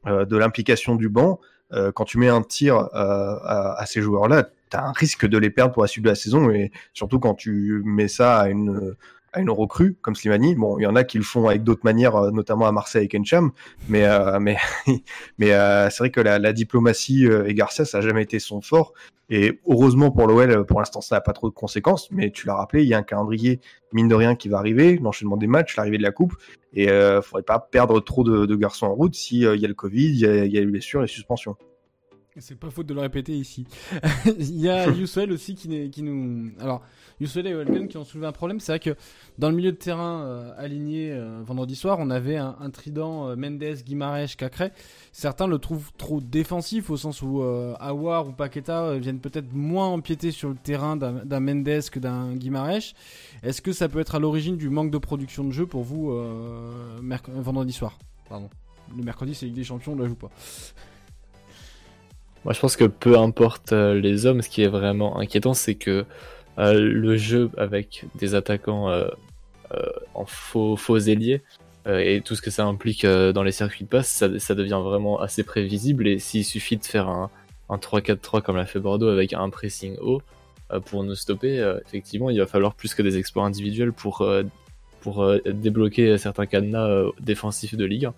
[0.05, 1.39] de l'implication du banc,
[1.73, 5.25] euh, quand tu mets un tir euh, à, à, ces joueurs-là, tu as un risque
[5.25, 8.39] de les perdre pour la suite de la saison, et surtout quand tu mets ça
[8.39, 8.95] à une,
[9.33, 10.55] à une recrue comme Slimani.
[10.55, 13.01] Bon, il y en a qui le font avec d'autres manières, euh, notamment à Marseille
[13.01, 13.51] avec Encham,
[13.89, 14.57] mais euh, mais
[15.37, 18.61] mais euh, c'est vrai que la, la diplomatie et Garcia, ça a jamais été son
[18.61, 18.93] fort.
[19.29, 22.11] Et heureusement pour l'OL, pour l'instant, ça n'a pas trop de conséquences.
[22.11, 24.97] Mais tu l'as rappelé, il y a un calendrier mine de rien qui va arriver,
[24.97, 26.33] l'enchaînement des matchs, l'arrivée de la coupe,
[26.73, 29.73] et euh, faudrait pas perdre trop de, de garçons en route s'il y a le
[29.73, 31.55] Covid, il y il y a les blessures, les suspensions.
[32.39, 33.67] C'est pas faute de le répéter ici.
[34.25, 36.51] il y a Youssel aussi qui, qui nous.
[36.59, 36.81] Alors,
[37.19, 38.59] Youssel et Welken qui ont soulevé un problème.
[38.59, 38.95] C'est vrai que
[39.37, 43.29] dans le milieu de terrain euh, aligné euh, vendredi soir, on avait un, un trident
[43.29, 44.71] euh, Mendes, Guimarães, Cacré.
[45.11, 47.43] Certains le trouvent trop défensif au sens où
[47.79, 52.93] Awar ou Paqueta viennent peut-être moins empiéter sur le terrain d'un Mendes que d'un Guimarães.
[53.43, 56.11] Est-ce que ça peut être à l'origine du manque de production de jeu pour vous
[57.35, 57.99] vendredi soir?
[58.27, 58.49] Pardon.
[58.95, 60.31] Le mercredi, c'est Ligue des Champions, on ne la joue pas.
[62.45, 65.75] Moi, je pense que peu importe euh, les hommes, ce qui est vraiment inquiétant, c'est
[65.75, 66.05] que
[66.59, 69.07] euh, le jeu avec des attaquants euh,
[70.13, 71.41] en faux, faux ailiers
[71.85, 75.43] et tout ce que ça implique dans les circuits de passe, ça, devient vraiment assez
[75.43, 76.07] prévisible.
[76.07, 77.29] Et s'il suffit de faire un,
[77.69, 80.21] un 3-4-3 comme l'a fait Bordeaux avec un pressing haut
[80.85, 84.25] pour nous stopper, effectivement, il va falloir plus que des exploits individuels pour,
[85.01, 88.09] pour débloquer certains cadenas défensifs de Ligue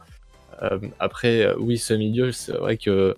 [0.61, 0.79] 1.
[0.99, 3.15] après, oui, ce milieu, c'est vrai que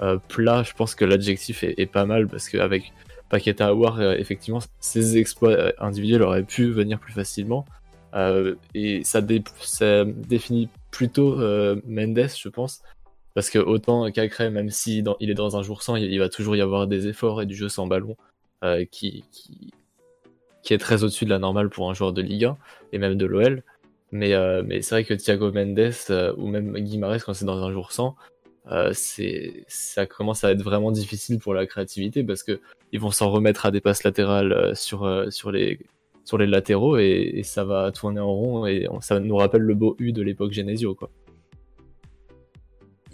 [0.00, 2.92] euh, plat, je pense que l'adjectif est, pas mal parce qu'avec
[3.28, 7.64] Paqueta Awar, euh, effectivement, ses exploits euh, individuels auraient pu venir plus facilement.
[8.16, 12.82] Euh, et ça, dé ça, définit plutôt euh, Mendes, je pense,
[13.34, 16.56] parce que autant Cacré, même si il est dans un jour sans, il, va toujours
[16.56, 18.16] y avoir des efforts et du jeu sans ballon
[18.64, 19.72] euh, qui, qui,
[20.62, 22.56] qui, est très au-dessus de la normale pour un joueur de Ligue 1
[22.92, 23.62] et même de l'OL.
[24.12, 27.92] Mais, mais c'est vrai que Thiago Mendes ou même Guimarães, quand c'est dans un jour
[27.92, 28.16] sans,
[28.70, 32.60] euh, c'est ça commence à être vraiment difficile pour la créativité parce que
[32.92, 35.78] ils vont s'en remettre à des passes latérales euh, sur euh, sur les
[36.24, 39.74] sur les latéraux et, et, ça va tourner en rond et ça nous rappelle le
[39.74, 41.10] beau U de l'époque Genesio quoi.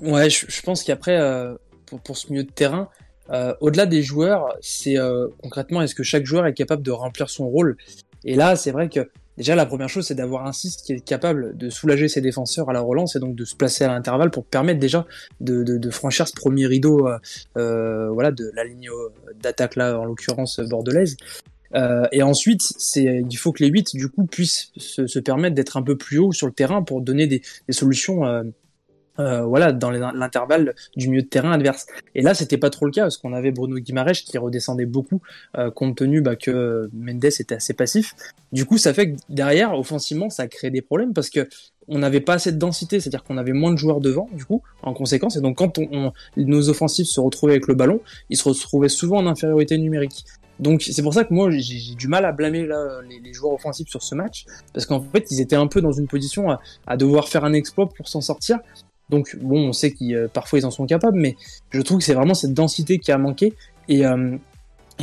[0.01, 2.89] Ouais, je, je pense qu'après euh, pour, pour ce milieu de terrain,
[3.31, 4.97] euh, au-delà des joueurs, c'est
[5.43, 7.77] concrètement est-ce que chaque joueur est capable de remplir son rôle?
[8.25, 11.01] Et là, c'est vrai que Déjà, la première chose, c'est d'avoir un 6 qui est
[11.01, 14.31] capable de soulager ses défenseurs à la relance et donc de se placer à l'intervalle
[14.31, 15.07] pour permettre déjà
[15.41, 17.19] de, franchir ce premier rideau euh,
[17.57, 18.91] euh voilà, de la ligne
[19.43, 21.17] d'attaque là, en l'occurrence bordelaise.
[21.75, 25.77] Euh, et ensuite, c'est il faut que les 8 du coup puissent se, permettre d'être
[25.77, 28.43] un peu plus haut sur le terrain pour donner des, solutions euh,
[29.19, 31.87] euh, voilà, dans l'intervalle du milieu de terrain adverse.
[32.15, 35.21] Et là, c'était pas trop le cas parce qu'on avait Bruno Guimaraes qui redescendait beaucoup,
[35.59, 38.15] euh, compte tenu bah, que Mendes était assez passif.
[38.53, 41.49] Du coup, ça fait que derrière, offensivement, ça crée des problèmes parce que
[41.89, 44.63] on n'avait pas assez de densité, c'est-à-dire qu'on avait moins de joueurs devant, du coup,
[44.83, 45.37] en conséquence.
[45.37, 48.89] Et donc, quand on, on, nos offensifs se retrouvaient avec le ballon, ils se retrouvaient
[48.89, 50.25] souvent en infériorité numérique.
[50.61, 53.55] Donc c'est pour ça que moi j'ai du mal à blâmer là, les, les, joueurs
[53.55, 56.61] offensifs sur ce match parce qu'en fait ils étaient un peu dans une position à,
[56.87, 58.61] à devoir faire un exploit pour s'en sortir
[59.13, 61.37] donc bon, on sait qu'ils euh, parfois ils en sont capables, mais
[61.71, 63.53] je trouve que c'est vraiment cette densité qui a manqué
[63.89, 64.37] et, euh,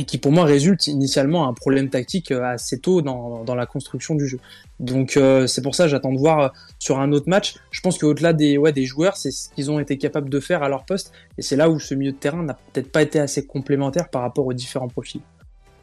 [0.04, 4.26] qui pour moi résulte initialement un problème tactique euh, assez tôt dans, la construction du
[4.26, 4.40] jeu.
[4.80, 7.54] Donc c'est pour ça j'attends de voir sur un autre match.
[7.70, 10.84] Je pense qu'au-delà des joueurs, c'est ce qu'ils ont été capables de faire à leur
[10.84, 14.08] poste et c'est là où ce milieu de terrain n'a peut-être pas été assez complémentaire
[14.08, 15.20] par rapport aux différents profils.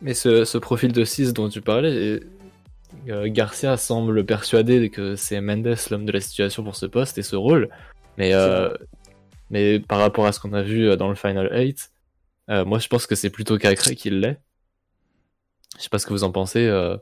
[0.02, 2.20] Mais ce, profil de 6 dont tu parlais,
[3.06, 7.36] Garcia semble persuadé que c'est Mendes l'homme de la situation pour ce poste et ce
[7.36, 7.70] rôle.
[8.18, 8.74] Mais, euh,
[9.50, 11.92] mais par rapport à ce qu'on a vu dans le Final 8,
[12.50, 14.40] euh, moi je pense que c'est plutôt Cacré qui l'est.
[15.78, 16.98] Je sais pas ce que vous en pensez, euh,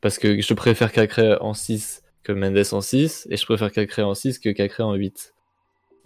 [0.00, 4.02] parce que je préfère Cacré en 6 que Mendes en 6, et je préfère Cacré
[4.02, 5.34] en 6 que Cacré en 8.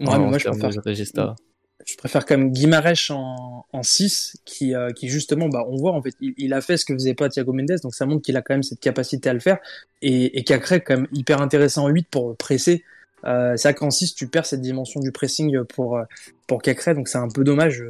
[0.01, 0.71] Ouais, en, moi je préfère.
[0.71, 5.93] je préfère quand même Guimarèche en, en 6 qui, euh, qui justement, bah, on voit
[5.93, 8.23] en fait, il, il, a fait ce que faisait pas Thiago Mendes, donc ça montre
[8.23, 9.59] qu'il a quand même cette capacité à le faire
[10.03, 12.85] et, et Cacré quand même hyper intéressant en 8 pour presser.
[13.27, 15.99] Euh, c'est vrai qu'en 6 tu perds cette dimension du pressing pour
[16.47, 17.83] pour Cacré, donc c'est un peu dommage.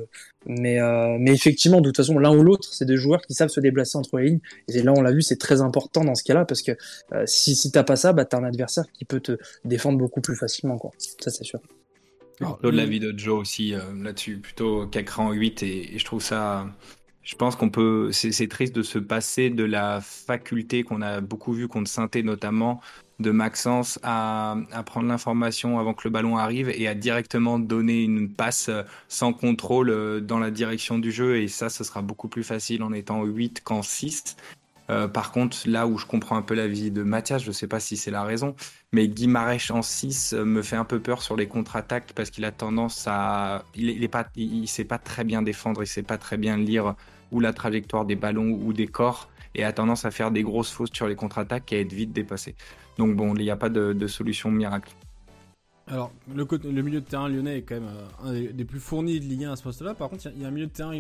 [0.47, 3.49] Mais euh, mais effectivement, de toute façon, l'un ou l'autre, c'est des joueurs qui savent
[3.49, 4.41] se déplacer entre les lignes.
[4.69, 6.73] Et là, on l'a vu, c'est très important dans ce cas-là parce que
[7.13, 10.21] euh, si si t'as pas ça, bah t'as un adversaire qui peut te défendre beaucoup
[10.21, 10.91] plus facilement, quoi.
[10.99, 11.61] Ça c'est sûr.
[12.37, 16.05] Plutôt de l'avis de Joe aussi euh, là-dessus, plutôt Cacré en 8 et, et, je
[16.05, 16.67] trouve ça.
[17.23, 18.11] Je pense qu'on peut.
[18.13, 22.83] C'est triste de se passer de la faculté qu'on a beaucoup vu contre Sainté notamment,
[23.21, 28.33] de Maxence à, prendre l'information avant que le ballon arrive et à directement donner une
[28.33, 28.71] passe
[29.09, 31.39] sans contrôle dans la direction du jeu.
[31.39, 34.37] Et ça, ce sera beaucoup plus facile en étant 8 qu'en 6.
[34.91, 37.53] Euh, par contre, là où je comprends un peu la vie de Mathias, je ne
[37.53, 38.55] sais pas si c'est la raison,
[38.93, 42.53] mais Guimarèche en 6 me fait un peu peur sur les contre-attaques parce qu'il a
[42.53, 43.65] tendance à.
[43.75, 46.95] Il, est pas, il, sait pas très bien défendre, il sait pas très bien lire
[47.33, 50.71] ou la trajectoire des ballons ou des corps et a tendance à faire des grosses
[50.71, 52.55] fausses sur les contre-attaques et à être vite dépassé.
[52.99, 54.93] Donc bon, il n'y a pas de, solution miracle.
[55.87, 57.91] Alors, le, milieu de terrain lyonnais est quand même
[58.23, 59.95] un des, plus fournis de Ligue 1 à ce poste-là.
[59.95, 60.99] Par contre, il y, a un milieu de terrain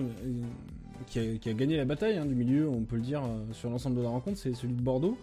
[1.06, 4.02] qui a, gagné la bataille hein, du milieu, on peut le dire, sur l'ensemble de
[4.02, 5.16] la rencontre, c'est celui de Bordeaux.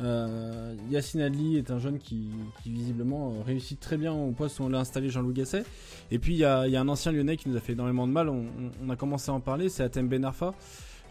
[0.00, 2.30] Euh, Yacine Adli est un jeune qui,
[2.64, 5.64] visiblement réussit très bien au poste où on l'a installé Jean-Louis Gasset.
[6.10, 8.30] Et puis il y, a, un ancien lyonnais qui nous a fait énormément de mal,
[8.30, 8.46] on,
[8.82, 10.54] on a commencé à en parler, c'est Atem Benarfa.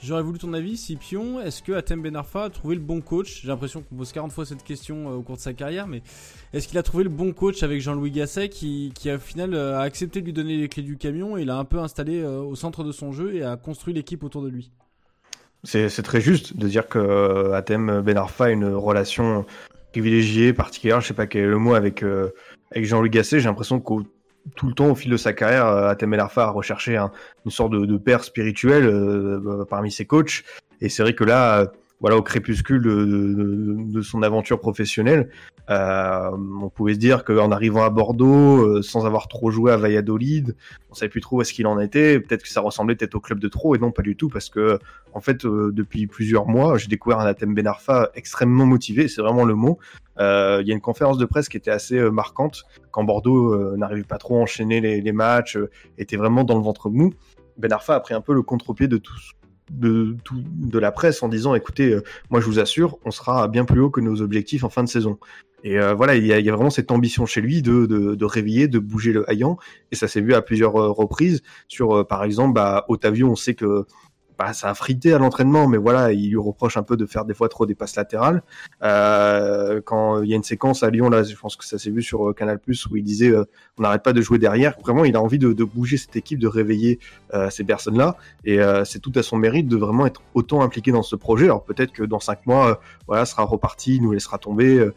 [0.03, 1.39] J'aurais voulu ton avis, Scipion.
[1.39, 3.41] Est-ce que Atem Benarfa a trouvé le bon coach?
[3.41, 6.01] J'ai l'impression qu'on pose 40 fois cette question euh, au cours de sa carrière, mais
[6.51, 9.79] est-ce qu'il a trouvé le bon coach avec Jean-Louis Gasset qui, qui, au final, euh,
[9.79, 12.41] a accepté de lui donner les clés du camion et l'a un peu installé euh,
[12.41, 14.73] au centre de son jeu et a construit l'équipe autour de lui?
[15.63, 19.45] C'est très juste de dire que Atem Benarfa a une relation
[19.93, 22.03] privilégiée, particulière, je sais pas quel est le mot, avec,
[22.71, 23.39] avec Jean-Louis Gasset.
[23.39, 24.03] J'ai l'impression qu'au
[24.55, 27.11] tout le temps au fil de sa carrière, Atem El Arfa a recherché un,
[27.45, 30.43] une sorte de, de père spirituel euh, parmi ses coachs.
[30.81, 35.29] Et c'est vrai que là, voilà, au crépuscule de, de, de son aventure professionnelle,
[35.69, 36.29] euh,
[36.61, 40.57] on pouvait se dire qu'en arrivant à Bordeaux, euh, sans avoir trop joué à Valladolid,
[40.91, 42.19] on savait plus trop où est-ce qu'il en était.
[42.19, 44.49] Peut-être que ça ressemblait peut-être au club de trop, et non pas du tout, parce
[44.49, 44.79] que
[45.13, 49.07] en fait, euh, depuis plusieurs mois, j'ai découvert un Atem Benarfa extrêmement motivé.
[49.07, 49.79] C'est vraiment le mot.
[50.19, 54.03] Euh, il y a une conférence de presse qui était assez marquante quand Bordeaux n'arrivait
[54.03, 55.57] pas trop à enchaîner les, matchs,
[55.97, 57.13] était vraiment dans le ventre mou.
[57.57, 59.15] Ben Arfa a pris un peu le contre-pied de tout
[60.79, 63.89] la presse en disant écoutez, euh, moi je vous assure, on sera bien plus haut
[63.89, 65.17] que nos objectifs en fin de saison.
[65.63, 69.13] Et euh, voilà, il y, a, vraiment cette ambition chez lui de, réveiller, de bouger
[69.13, 69.57] le haillant.
[69.91, 71.41] Et ça s'est vu à plusieurs euh, reprises.
[71.69, 73.85] Sur, par exemple, bah, Otavio, on sait que
[74.43, 77.23] bah, ça a frité à l'entraînement, mais voilà, il lui reproche un peu de faire
[77.23, 78.43] des fois trop des passes latérales.
[78.83, 81.91] Euh, quand il y a une séquence à Lyon, là, je pense que ça s'est
[81.91, 83.45] vu sur Canal Plus où il disait euh,
[83.77, 84.75] on n'arrête pas de jouer derrière.
[84.81, 86.99] Vraiment, il a envie de, bouger cette équipe, de réveiller
[87.33, 91.03] euh, ces personnes-là, et c'est tout à son mérite de vraiment être autant impliqué dans
[91.03, 91.45] ce projet.
[91.45, 94.89] Alors peut-être que dans cinq mois, voilà, sera reparti, il nous laissera tomber.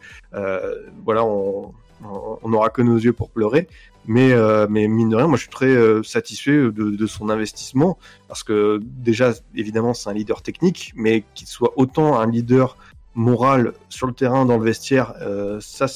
[1.05, 1.71] voilà, on
[2.03, 3.67] on n'aura que nos yeux pour pleurer.
[4.07, 7.29] Mais, euh, mais mine de rien, moi je suis très euh, satisfait de, de, son
[7.29, 7.97] investissement
[8.29, 12.77] parce que déjà, évidemment, c'est un leader technique, mais qu'il soit autant un leader
[13.17, 15.87] moral sur le terrain, dans le vestiaire, euh, ça,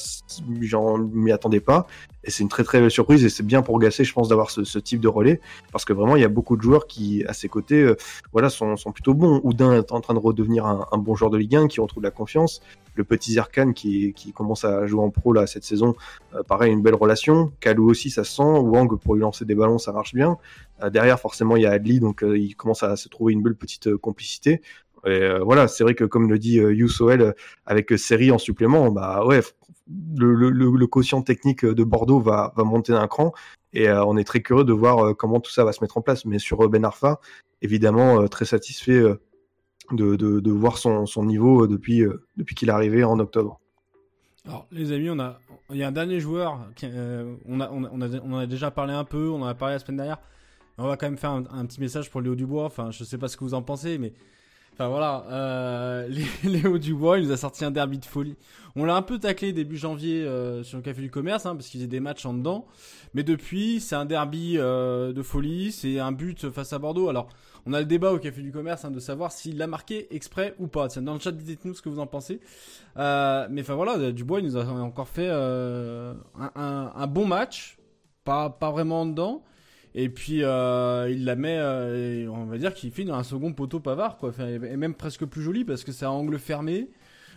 [0.60, 1.86] j'en m'y attendais pas.
[2.24, 4.50] Et c'est une très très belle surprise et c'est bien pour Gasset, je pense, d'avoir
[4.50, 7.32] ce, type de relais parce que vraiment, il y a beaucoup de joueurs qui, à
[7.32, 7.96] ses côtés, euh,
[8.32, 9.40] voilà, sont, sont, plutôt bons.
[9.44, 12.10] Oudin est en train de redevenir un, bon joueur de Ligue 1 qui retrouve la
[12.10, 12.60] confiance.
[12.94, 15.94] Le petit Zerkan qui, qui commence à jouer en pro là cette saison,
[16.34, 17.52] euh, pareil, une belle relation.
[17.60, 18.42] Kalou aussi, ça se sent.
[18.42, 20.38] Wang pour lui lancer des ballons, ça marche bien.
[20.82, 23.56] Euh, derrière, forcément, il y a Adli, donc il commence à se trouver une belle
[23.56, 24.60] petite complicité.
[25.04, 27.34] Et euh, voilà, c'est vrai que comme le dit euh, Youssouel,
[27.66, 29.40] avec série en supplément, bah ouais,
[30.16, 33.32] le, le, quotient technique de Bordeaux va, va monter d'un cran
[33.72, 35.98] et euh, on est très curieux de voir euh, comment tout ça va se mettre
[35.98, 36.24] en place.
[36.24, 37.20] Mais sur Ben Arfa,
[37.62, 39.02] évidemment, très satisfait
[39.90, 42.04] de, de, voir son, son niveau depuis,
[42.36, 43.60] depuis qu'il est arrivé en octobre.
[44.46, 45.38] Alors, les amis, on a,
[45.70, 46.58] il y a un dernier joueur,
[47.46, 49.78] on, a, on, a, on, a, déjà parlé un peu, on en a parlé la
[49.78, 50.18] semaine dernière.
[50.78, 52.64] On va quand même faire un, un petit message pour Léo Dubois.
[52.64, 54.12] Enfin, je sais pas ce que vous en pensez, mais
[54.88, 56.08] Voilà, euh,
[56.44, 58.36] Léo Dubois, il nous a sorti un derby de folie.
[58.74, 61.68] On l'a un peu taclé début janvier euh, sur le Café du Commerce, hein, parce
[61.68, 62.66] qu'il faisait des matchs en dedans.
[63.14, 67.08] Mais depuis, c'est un derby euh, de folie, c'est un but face à Bordeaux.
[67.08, 67.28] Alors,
[67.66, 70.54] on a le débat au Café du Commerce hein, de savoir s'il l'a marqué exprès
[70.58, 70.88] ou pas.
[70.88, 72.40] Dans le chat, dites-nous ce que vous en pensez.
[72.96, 77.78] Mais enfin voilà, Dubois, il nous a encore fait un, bon match,
[78.24, 79.42] pas, pas vraiment en dedans.
[79.94, 83.78] Et puis euh, il la met, euh, on va dire qu'il fait un second poteau
[83.78, 84.30] pavard, quoi.
[84.30, 86.88] Enfin, et même presque plus joli parce que c'est à angle fermé.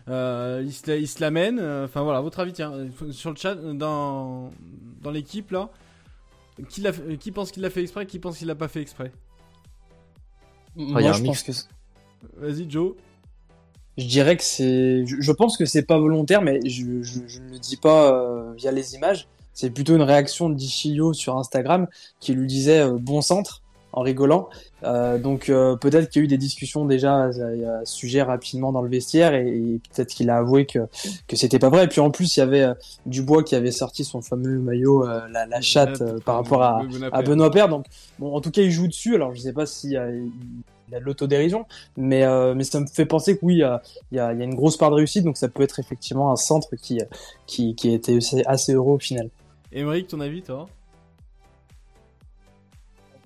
[0.07, 1.59] Euh, il, se, il se l'amène.
[1.59, 2.73] Enfin voilà, votre avis, tiens,
[3.11, 4.51] sur le chat, dans,
[5.01, 5.69] dans l'équipe là,
[6.69, 6.83] qui,
[7.19, 9.11] qui pense qu'il l'a fait exprès, qui pense qu'il l'a pas fait exprès?
[10.75, 11.51] Moi, je pense que
[12.37, 12.93] Vas-y, Joe.
[13.97, 15.05] Je dirais que c'est.
[15.05, 18.13] Je, je pense que c'est pas volontaire, mais je, je, je ne le dis pas
[18.13, 19.27] euh, via les images.
[19.55, 21.87] C'est plutôt une réaction d'Ichio sur Instagram
[22.19, 23.63] qui lui disait euh, bon centre
[23.93, 24.49] en rigolant.
[24.83, 28.21] Euh, donc euh, peut-être qu'il y a eu des discussions déjà à, à ce sujet
[28.21, 30.79] rapidement dans le vestiaire et, et peut-être qu'il a avoué que
[31.27, 31.85] que c'était pas vrai.
[31.85, 32.73] Et puis en plus il y avait euh,
[33.05, 36.81] Dubois qui avait sorti son fameux maillot euh, la, la chatte euh, par rapport à,
[37.13, 37.69] à Benoît Père.
[37.69, 37.85] Donc,
[38.19, 39.15] bon, en tout cas, il joue dessus.
[39.15, 40.09] Alors, je sais pas a,
[40.89, 41.65] il a de l'autodérision,
[41.95, 44.41] mais, euh, mais ça me fait penser que oui, il y a, y, a, y
[44.41, 45.23] a une grosse part de réussite.
[45.23, 46.99] Donc, ça peut être effectivement un centre qui,
[47.47, 49.29] qui, qui était assez- assez heureux au final.
[49.75, 50.67] Émeric, ton avis, toi?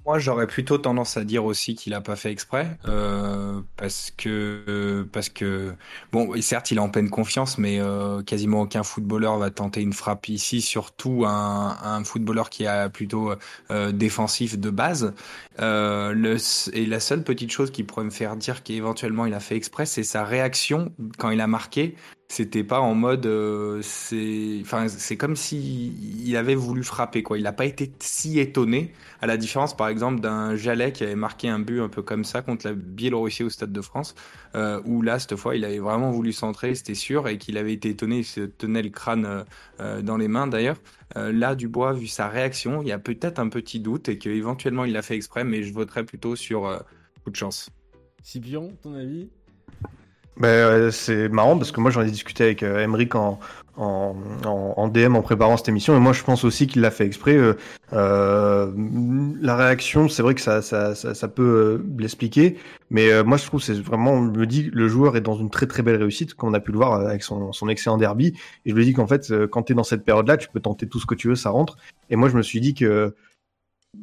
[0.03, 4.63] Moi, j'aurais plutôt tendance à dire aussi qu'il a pas fait exprès, euh, parce que
[4.67, 5.75] euh, parce que
[6.11, 9.93] bon, certes, il est en pleine confiance, mais euh, quasiment aucun footballeur va tenter une
[9.93, 13.33] frappe ici, surtout un, un footballeur qui est plutôt
[13.69, 15.13] euh, défensif de base.
[15.59, 16.37] Euh, le,
[16.73, 19.85] et la seule petite chose qui pourrait me faire dire qu'éventuellement il a fait exprès,
[19.85, 21.95] c'est sa réaction quand il a marqué.
[22.31, 27.39] C'était pas en mode, euh, c'est, enfin, c'est comme si il avait voulu frapper quoi.
[27.39, 31.15] Il n'a pas été si étonné à la différence par exemple d'un Jalais qui avait
[31.15, 34.13] marqué un but un peu comme ça contre la Biélorussie au Stade de France,
[34.53, 37.73] euh, où là cette fois il avait vraiment voulu centrer, c'était sûr, et qu'il avait
[37.73, 39.45] été étonné, il se tenait le crâne
[39.79, 40.77] euh, dans les mains d'ailleurs.
[41.15, 44.93] Là Dubois, vu sa réaction, il y a peut-être un petit doute et qu'éventuellement il
[44.93, 46.85] l'a fait exprès, mais je voterais plutôt sur
[47.23, 47.71] coup de chance.
[48.21, 49.29] Scipion, ton avis?
[50.39, 53.39] Ben, euh, c'est marrant parce que moi j'en ai discuté avec euh, Emeric en,
[53.75, 56.91] en, en, en DM en préparant cette émission et moi je pense aussi qu'il l'a
[56.91, 57.35] fait exprès.
[57.35, 57.55] euh,
[57.91, 58.71] euh,
[59.41, 62.57] la réaction, c'est vrai que ça, ça, ça, peut l'expliquer,
[62.89, 65.67] mais moi je trouve c'est vraiment, on me dit le joueur est dans une très
[65.67, 68.33] très belle réussite, comme on a pu le voir avec son, son excellent derby.
[68.65, 70.87] Et je me dis qu'en fait, quand tu es dans cette période-là, tu peux tenter
[70.87, 71.77] tout ce que tu veux, ça rentre.
[72.09, 73.13] Et moi je me suis dit que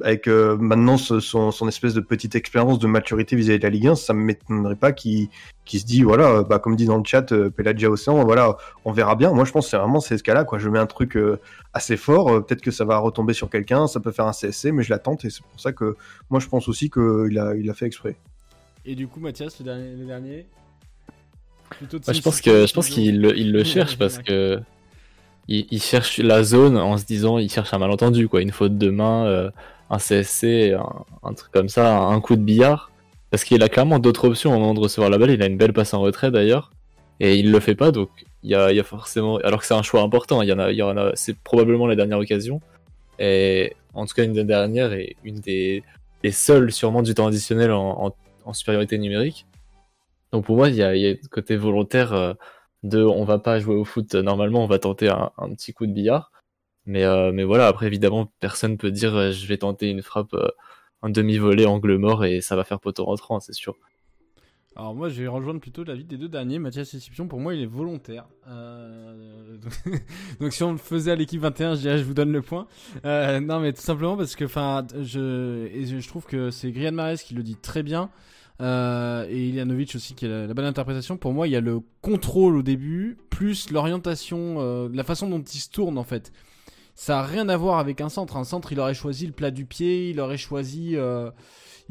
[0.02, 3.70] avec euh, maintenant ce- son, son espèce de petite expérience de maturité vis-à-vis de la
[3.70, 5.28] Ligue 1, ça m'étonnerait pas qu'il
[5.64, 8.56] qu'il se dit voilà, euh, bah, comme dit dans le chat, euh, Pelagia Océan, voilà,
[8.84, 9.32] on verra bien.
[9.32, 10.58] Moi je pense que c'est vraiment c'est ce cas-là, quoi.
[10.58, 11.38] Je mets un truc euh,
[11.72, 14.72] assez fort, euh, peut-être que ça va retomber sur quelqu'un, ça peut faire un CSC,
[14.72, 15.96] mais je la tente et c'est pour ça que
[16.30, 18.16] moi je pense aussi qu'il a, il a fait exprès.
[18.84, 20.46] Et du coup, Mathias, le dernier, le dernier?
[21.70, 23.02] Plutôt de Moi, je pense Scipion, que je pense Scipion.
[23.02, 24.60] qu'il le, il le cherche parce que
[25.48, 28.78] il, il cherche la zone en se disant il cherche un malentendu quoi, une faute
[28.78, 29.50] de main, euh,
[29.90, 32.90] un CSC, un, un truc comme ça, un coup de billard.
[33.30, 35.30] Parce qu'il a clairement d'autres options au moment de recevoir la balle.
[35.30, 36.70] Il a une belle passe en retrait d'ailleurs
[37.18, 38.10] et il le fait pas donc
[38.42, 40.42] il y a, y a forcément alors que c'est un choix important.
[40.42, 42.60] Il y en a, y en a, c'est probablement la dernière occasion
[43.18, 45.82] et en tout cas une des dernières et une des,
[46.22, 49.46] des seules sûrement du temps additionnel en, en, en supériorité numérique.
[50.32, 52.34] Donc pour moi, il y a, y a côté volontaire euh,
[52.82, 55.72] de on va pas jouer au foot euh, normalement, on va tenter un, un petit
[55.72, 56.30] coup de billard.
[56.86, 60.34] Mais, euh, mais voilà, après évidemment, personne peut dire euh, je vais tenter une frappe,
[60.34, 60.48] euh,
[61.02, 63.74] un demi-volé angle mort et ça va faire poteau rentrant, c'est sûr.
[64.76, 66.58] Alors moi, je vais rejoindre plutôt l'avis des deux derniers.
[66.58, 68.26] Mathias Scipion, pour moi, il est volontaire.
[70.40, 72.66] Donc, si on le faisait à l'équipe 21, je vous donne le point.
[73.02, 77.56] Non, mais tout simplement parce que, je, trouve que c'est Grian Mares qui le dit
[77.56, 78.10] très bien.
[78.60, 81.16] Et Ilianovic aussi qui a la, bonne interprétation.
[81.16, 85.58] Pour moi, il y a le contrôle au début, plus l'orientation, la façon dont il
[85.58, 86.32] se tourne en fait.
[86.98, 88.36] Ça a rien à voir avec un centre.
[88.36, 91.30] Un centre, il aurait choisi le plat du pied, il aurait choisi, euh,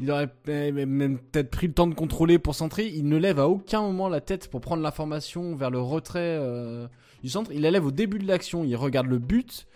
[0.00, 2.88] il aurait même même peut-être pris le temps de contrôler pour centrer.
[2.88, 6.88] Il ne lève à aucun moment la tête pour prendre l'information vers le retrait euh,
[7.22, 7.52] du centre.
[7.54, 8.64] Il la lève au début de l'action.
[8.64, 9.68] Il regarde le but,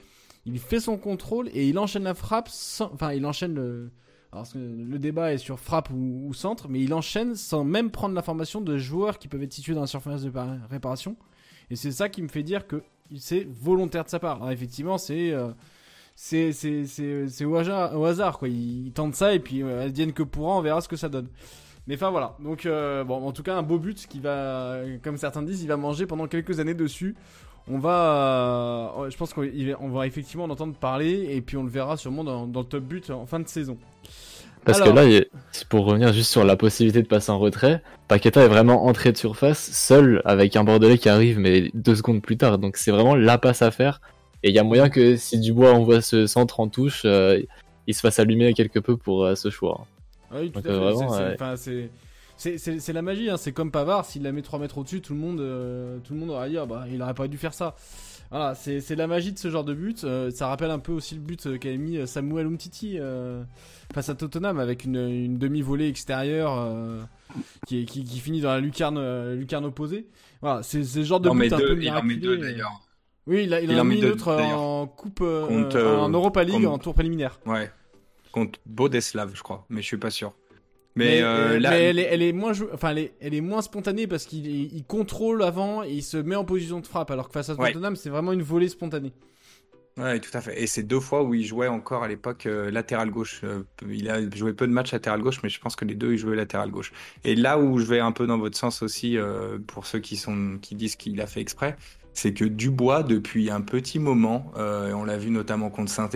[0.46, 2.48] il fait son contrôle et il enchaîne la frappe.
[2.48, 2.92] Sans...
[2.92, 3.92] Enfin, il enchaîne le.
[4.32, 8.14] Alors, le débat est sur frappe ou, ou centre, mais il enchaîne sans même prendre
[8.16, 11.16] l'information de joueurs qui peuvent être situés dans la surface de par- réparation.
[11.70, 12.82] Et c'est ça qui me fait dire que
[13.18, 14.36] c'est volontaire de sa part.
[14.36, 15.50] Alors, effectivement, c'est euh,
[16.14, 18.48] c'est au hasard, au hasard quoi.
[18.48, 21.28] Il, tente ça et puis euh, advienne que pourra, on verra ce que ça donne.
[21.86, 22.36] Mais enfin voilà.
[22.40, 25.68] Donc euh, bon, en tout cas un beau but qui va, comme certains disent, il
[25.68, 27.16] va manger pendant quelques années dessus.
[27.68, 31.70] On va, euh, je pense qu'on va- effectivement en entendre parler et puis on le
[31.70, 33.78] verra sûrement dans le top but en fin de saison.
[34.64, 35.20] Parce Alors- que là,
[35.68, 39.16] pour revenir juste sur la possibilité de passer en retrait, Paqueta est vraiment entré de
[39.16, 42.58] surface, seul, avec un Bordelais qui arrive, mais deux secondes plus tard.
[42.58, 44.00] Donc c'est vraiment la passe à faire.
[44.42, 47.40] Et il y a moyen que si Dubois envoie ce centre en touche, euh,
[47.86, 49.86] il se fasse allumer quelque peu pour euh, ce choix.
[50.30, 51.88] Ah Oui, tout à fait.
[52.36, 53.36] C'est- la magie, hein.
[53.36, 56.20] c'est comme Pavard, s'il la met 3 mètres au-dessus, tout le monde euh, tout le
[56.20, 57.74] monde aurait dit ah bah il aurait pas dû faire ça.
[58.30, 60.04] Voilà, c'est c'est la magie de ce genre de but.
[60.04, 63.42] euh, ça rappelle un peu aussi le but euh, qu'avait mis euh, Samuel Umtiti euh,
[63.92, 67.02] face à Tottenham avec une, une demi-volée extérieure euh,
[67.66, 70.06] qui, qui, qui finit dans la lucarne, lucarne opposée.
[70.42, 72.80] Voilà, c'est ce genre de but un deux, peu il en met deux d'ailleurs.
[73.26, 75.18] Oui, il, a, il, Il en a en mis met une deux, autre en coupe,
[75.18, 77.38] Contre, en Europa League contre- en tour préliminaire.
[77.46, 77.70] Ouais.
[78.32, 80.32] Contre Bodeslav, je crois, mais je suis pas sûr.
[80.96, 83.34] Mais, euh, euh, là, mais elle, est, elle est moins, jou- enfin, elle est, elle
[83.34, 86.86] est moins spontanée parce qu'il il contrôle avant et il se met en position de
[86.86, 87.72] frappe, alors que face à Ouais.
[87.72, 89.12] Tottenham, c'est vraiment une volée spontanée.
[89.96, 90.60] Ouais, tout à fait.
[90.62, 93.40] Et c'est deux fois où il jouait encore à l'époque euh, latéral gauche.
[93.44, 96.12] Euh, il a joué peu de matchs latéral gauche, mais je pense que les deux,
[96.12, 96.92] il jouait latéral gauche.
[97.24, 99.16] Et là où je vais un peu dans votre sens aussi,
[99.66, 101.76] pour ceux qui sont qui disent qu'il a fait exprès,
[102.12, 106.08] c'est que Dubois, depuis un petit moment, euh, on l'a vu notamment contre saint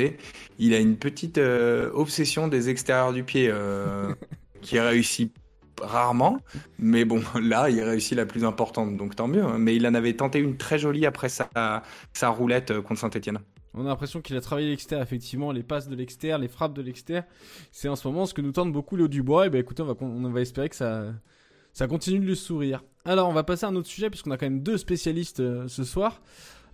[0.58, 4.12] il a une petite euh, obsession des extérieurs du pied euh,
[4.64, 5.32] qui réussit
[5.80, 6.38] rarement,
[6.78, 9.44] mais bon, là, il réussit la plus importante, donc tant mieux.
[9.44, 9.58] hein.
[9.58, 13.38] Mais il en avait tenté une très jolie après sa, sa roulette euh, contre Saint-Etienne.
[13.74, 16.82] On a l'impression qu'il a travaillé l'extérieur, effectivement, les passes de l'extérieur, les frappes de
[16.82, 17.24] l'extérieur.
[17.72, 19.46] C'est en ce moment ce que nous tente beaucoup Léo Dubois.
[19.46, 21.06] Et ben écoutez, on va, on va espérer que ça,
[21.72, 22.84] ça continue de lui sourire.
[23.04, 25.66] Alors, on va passer à un autre sujet, puisqu'on a quand même deux spécialistes euh,
[25.66, 26.22] ce soir.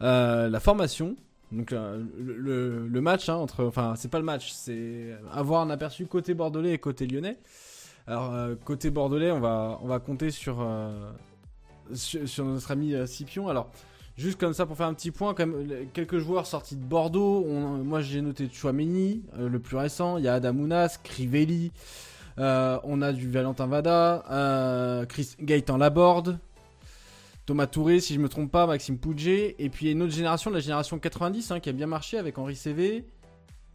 [0.03, 1.17] Euh, la formation.
[1.53, 3.65] Donc, le match, hein, entre.
[3.65, 7.39] Enfin, c'est pas le match, c'est avoir un aperçu côté bordelais et côté lyonnais.
[8.07, 11.11] Alors, euh, côté bordelais, on va, on va compter sur, euh,
[12.39, 13.49] notre ami euh, Scipion.
[13.49, 13.71] Alors.
[14.17, 15.35] Juste comme ça pour faire un petit point,
[15.95, 17.43] quelques joueurs sortis de Bordeaux.
[17.47, 20.19] Moi j'ai noté Chouameni, le plus récent.
[20.19, 21.73] Il y a Adamounas, Crivelli.
[22.37, 26.39] on a du Valentin Vada, Chris Gaëtan Laborde,
[27.47, 29.55] Thomas Touré, si je me trompe pas, Maxime Poudjé.
[29.59, 32.57] Et puis une autre génération, la génération 90, hein, qui a bien marché avec Henri
[32.57, 33.07] CV,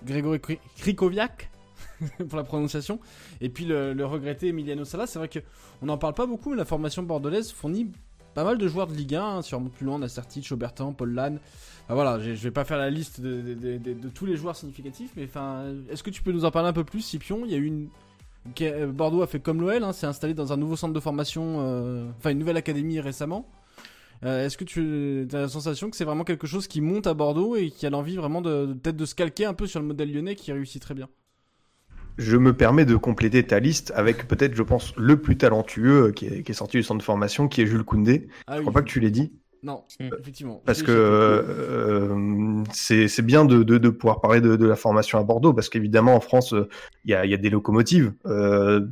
[0.05, 1.49] Grégory Kri- Krikoviak,
[2.30, 2.99] pour la prononciation.
[3.41, 5.07] Et puis le, le regretté Emiliano Sala.
[5.07, 7.91] C'est vrai qu'on n'en parle pas beaucoup, mais la formation bordelaise fournit
[8.34, 9.41] pas mal de joueurs de Ligue 1, hein,
[9.73, 11.39] plus loin, Nassertic, Aubertin, Paul Lannes.
[11.88, 16.03] Voilà, je vais pas faire la liste de, tous les joueurs significatifs, mais enfin, est-ce
[16.03, 17.43] que tu peux nous en parler un peu plus, Scipion?
[17.45, 17.88] Il y a eu une.
[18.61, 21.57] euh, Bordeaux a fait comme l'OL, hein, s'est installé dans un nouveau centre de formation,
[21.61, 23.47] euh, enfin une nouvelle académie récemment.
[24.23, 27.13] Euh, Est-ce que tu as la sensation que c'est vraiment quelque chose qui monte à
[27.13, 29.86] Bordeaux et qui a l'envie vraiment de- peut-être de se calquer un peu sur le
[29.86, 31.07] modèle lyonnais qui réussit très bien?
[32.18, 36.11] Je me permets de compléter ta liste avec peut-être, je pense, le plus talentueux euh,
[36.11, 38.28] qui est, qui est sorti du centre de formation, qui est Jules Koundé.
[38.47, 38.61] Ah Je oui.
[38.61, 39.34] crois pas que tu l'aies dit.
[39.66, 40.09] Non, Hmm.
[40.20, 40.61] effectivement.
[40.63, 45.24] Parce que euh, c'est bien de, de, de pouvoir parler de, de la formation à
[45.24, 46.70] Bordeaux, parce qu'évidemment en France, euh,
[47.03, 48.13] il y, a, il y a des locomotives.
[48.28, 48.86] Euh,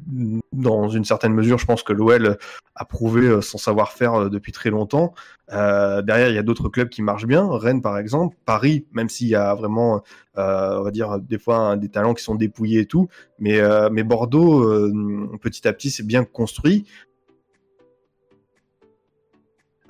[0.51, 2.37] dans une certaine mesure, je pense que l'OL
[2.75, 5.13] a prouvé euh, son savoir-faire euh, depuis très longtemps.
[5.51, 9.09] Euh, derrière, il y a d'autres clubs qui marchent bien, Rennes par exemple, Paris, même
[9.09, 10.01] s'il y a vraiment,
[10.39, 13.59] euh, on va dire, des fois hein, des talents qui sont dépouillés et tout, mais,
[13.59, 16.85] euh, mais Bordeaux, euh, petit à petit, c'est bien construit.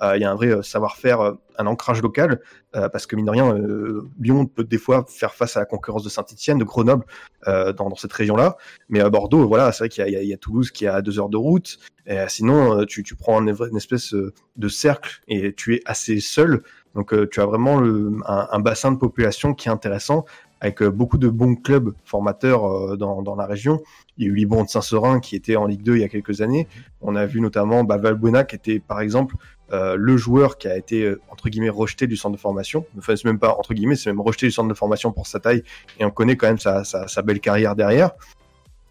[0.03, 2.41] Euh, Il y a un vrai euh, savoir-faire, euh, un ancrage local,
[2.75, 5.65] euh, parce que mine de rien, euh, Lyon peut des fois faire face à la
[5.65, 7.05] concurrence de Saint-Etienne, de Grenoble,
[7.47, 8.57] euh, dans, cette région-là.
[8.89, 11.29] Mais à Bordeaux, voilà, c'est vrai qu'il y, a- Toulouse qui est à deux heures
[11.29, 11.77] de route.
[12.09, 16.63] Euh, sinon, euh, tu, prends une, espèce euh, de cercle et tu es assez seul.
[16.95, 17.79] Donc, euh, tu as vraiment
[18.27, 20.25] un bassin de population qui est intéressant,
[20.63, 23.81] avec euh, beaucoup de bons clubs formateurs euh, dans, dans la région.
[24.17, 26.07] Il y a eu Liban de Saint-Seurin qui était en Ligue 2 il y a
[26.07, 26.67] quelques années.
[27.01, 29.35] On a vu notamment bah, Valbuena qui était par exemple
[29.73, 32.85] euh, le joueur qui a été entre guillemets rejeté du centre de formation.
[32.97, 35.41] Enfin, c'est même pas entre guillemets, c'est même rejeté du centre de formation pour sa
[35.41, 35.63] taille
[35.99, 38.11] et on connaît quand même sa, sa, sa belle carrière derrière.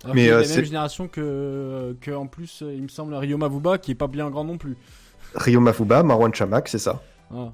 [0.05, 3.79] Alors mais, euh, la même génération que, que en plus, il me semble, Rio Mavuba
[3.79, 4.77] qui est pas bien grand non plus.
[5.35, 7.01] Rio Mafuba, Marwan Chamak, c'est ça.
[7.35, 7.53] Ah.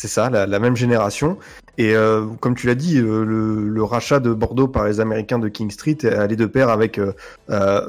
[0.00, 1.38] C'est ça, la, même génération.
[1.76, 5.48] Et euh, comme tu l'as dit, euh, le, rachat de Bordeaux par les Américains de
[5.48, 7.12] King Street allé de pair avec euh,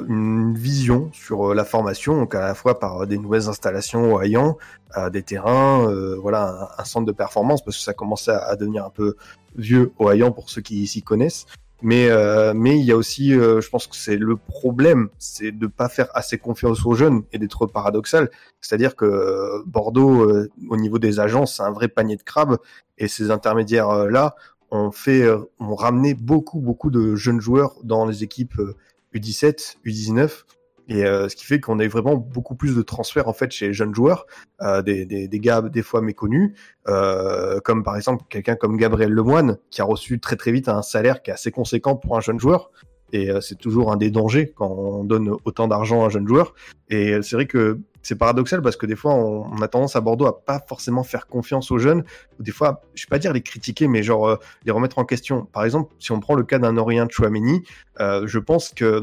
[0.07, 4.57] une vision sur la formation, donc à la fois par des nouvelles installations au Hayan,
[5.12, 5.88] des terrains,
[6.20, 9.16] voilà, un, centre de performance, parce que ça commençait à, à devenir un peu
[9.55, 11.45] vieux au Hayan pour ceux qui s'y connaissent.
[11.82, 15.52] Mais euh, mais il y a aussi, euh, je pense que c'est le problème, c'est
[15.52, 18.30] de pas faire assez confiance aux jeunes et d'être paradoxal.
[18.60, 20.30] C'est-à-dire que euh, Bordeaux,
[20.70, 22.58] au niveau des agences, c'est un vrai panier de crabes
[22.98, 24.36] et ces intermédiaires euh, là
[24.72, 25.28] ont fait,
[25.60, 28.76] ont ramené beaucoup beaucoup de jeunes joueurs dans les équipes euh,
[29.16, 30.44] U17, U19.
[30.90, 33.52] Et euh, ce qui fait qu'on a eu vraiment beaucoup plus de transferts en fait
[33.52, 34.26] chez les jeunes joueurs,
[34.62, 36.54] euh, des, des, gars des fois méconnus,
[36.88, 40.82] euh, comme par exemple quelqu'un comme Gabriel Lemoine qui a reçu très très vite un
[40.82, 42.72] salaire qui est assez conséquent pour un jeune joueur.
[43.12, 46.54] Et c'est toujours un des dangers quand on donne autant d'argent à un jeune joueur.
[46.90, 50.28] Et c'est vrai que c'est paradoxal parce que des fois on, a tendance à Bordeaux
[50.28, 52.04] à pas forcément faire confiance aux jeunes,
[52.40, 55.46] ou des fois, je vais pas dire les critiquer, mais genre les remettre en question.
[55.46, 57.64] Par exemple, si on prend le cas d'un Orient Chouameni,
[57.98, 59.02] je pense que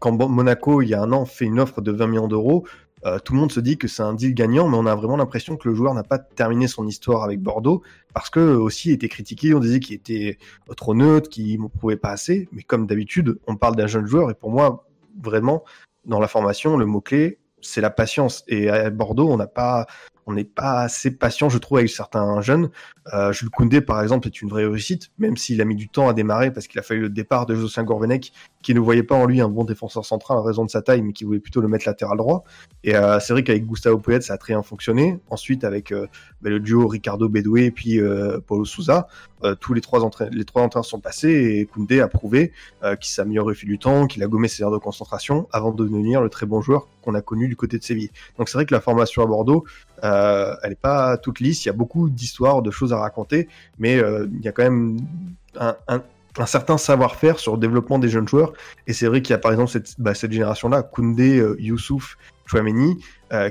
[0.00, 2.64] quand Monaco, il y a un an, fait une offre de 20 millions d'euros,
[3.06, 5.16] euh, tout le monde se dit que c'est un deal gagnant, mais on a vraiment
[5.16, 7.82] l'impression que le joueur n'a pas terminé son histoire avec Bordeaux,
[8.14, 10.38] parce que euh, aussi il était critiqué, on disait qu'il était
[10.76, 14.30] trop neutre, qu'il ne prouvait pas assez, mais comme d'habitude, on parle d'un jeune joueur,
[14.30, 14.86] et pour moi,
[15.22, 15.64] vraiment,
[16.06, 18.44] dans la formation, le mot-clé, c'est la patience.
[18.48, 19.86] Et à Bordeaux, on n'a pas,
[20.26, 22.70] on n'est pas assez patient, je trouve, avec certains jeunes.
[23.12, 26.08] Euh, Jules Koundé, par exemple, est une vraie réussite, même s'il a mis du temps
[26.08, 29.14] à démarrer parce qu'il a fallu le départ de Josien Gourvenec, qui ne voyait pas
[29.14, 31.60] en lui un bon défenseur central à raison de sa taille, mais qui voulait plutôt
[31.60, 32.44] le mettre latéral droit.
[32.82, 35.18] Et euh, c'est vrai qu'avec Gustavo Poyet, ça a très bien fonctionné.
[35.30, 36.06] Ensuite, avec euh,
[36.40, 39.08] bah, le duo Ricardo Bedoué et puis euh, Paulo Souza,
[39.44, 40.00] euh, tous les trois
[40.30, 42.52] les trois entraîneurs sont passés et Koundé a prouvé
[42.82, 45.72] euh, qu'il s'améliore au fil du temps, qu'il a gommé ses heures de concentration avant
[45.72, 48.10] de devenir le très bon joueur qu'on a connu du côté de Séville.
[48.38, 49.64] Donc c'est vrai que la formation à Bordeaux,
[50.02, 51.64] euh, elle n'est pas toute lisse.
[51.64, 53.48] Il y a beaucoup d'histoires, de choses à raconter,
[53.78, 54.98] mais euh, il y a quand même
[55.58, 56.02] un,
[56.46, 58.52] certain savoir-faire sur le développement des jeunes joueurs.
[58.86, 62.98] Et c'est vrai qu'il y a par exemple cette, bah, génération-là, Koundé, euh, Youssouf, Chouameni,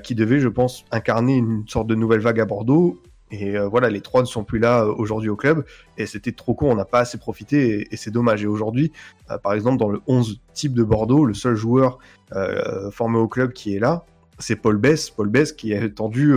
[0.02, 3.02] qui devait, je pense, incarner une sorte de nouvelle vague à Bordeaux.
[3.34, 5.66] Et euh, voilà, les trois ne sont plus là euh, aujourd'hui au club.
[5.98, 8.44] Et c'était trop con, on n'a pas assez profité et, c'est dommage.
[8.44, 8.92] Et aujourd'hui,
[9.32, 11.98] euh, par exemple, dans le 11 type de Bordeaux, le seul joueur
[12.92, 14.06] formé au club qui est là,
[14.40, 15.10] c'est Paul Bess.
[15.10, 16.36] Paul Bess qui a attendu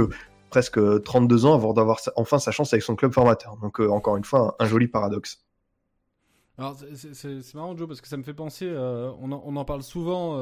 [0.51, 3.57] presque 32 ans avant d'avoir enfin sa chance avec son club formateur.
[3.63, 5.43] Donc encore une fois, un, joli paradoxe.
[6.59, 8.71] Alors, c'est- marrant, Joe, parce que ça me fait penser.
[8.71, 10.39] on, en, parle souvent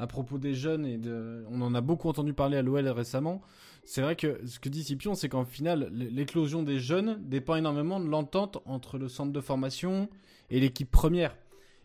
[0.00, 1.44] à propos des jeunes et de.
[1.50, 3.42] On en a beaucoup entendu parler à l'OL récemment.
[3.84, 8.00] C'est vrai que ce que dit Scipion, c'est qu'en final, l'éclosion des jeunes dépend énormément
[8.00, 10.08] de l'entente entre le centre de formation
[10.48, 11.36] et l'équipe première.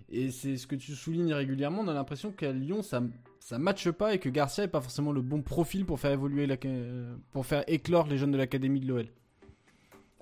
[0.10, 1.82] Et c'est ce que tu soulignes régulièrement.
[1.82, 3.02] On a l'impression qu'à Lyon, ça
[3.40, 6.48] ça matche pas et que Garcia est pas forcément le bon profil pour faire évoluer
[7.32, 9.06] pour faire éclore les jeunes de l'académie de l'OL.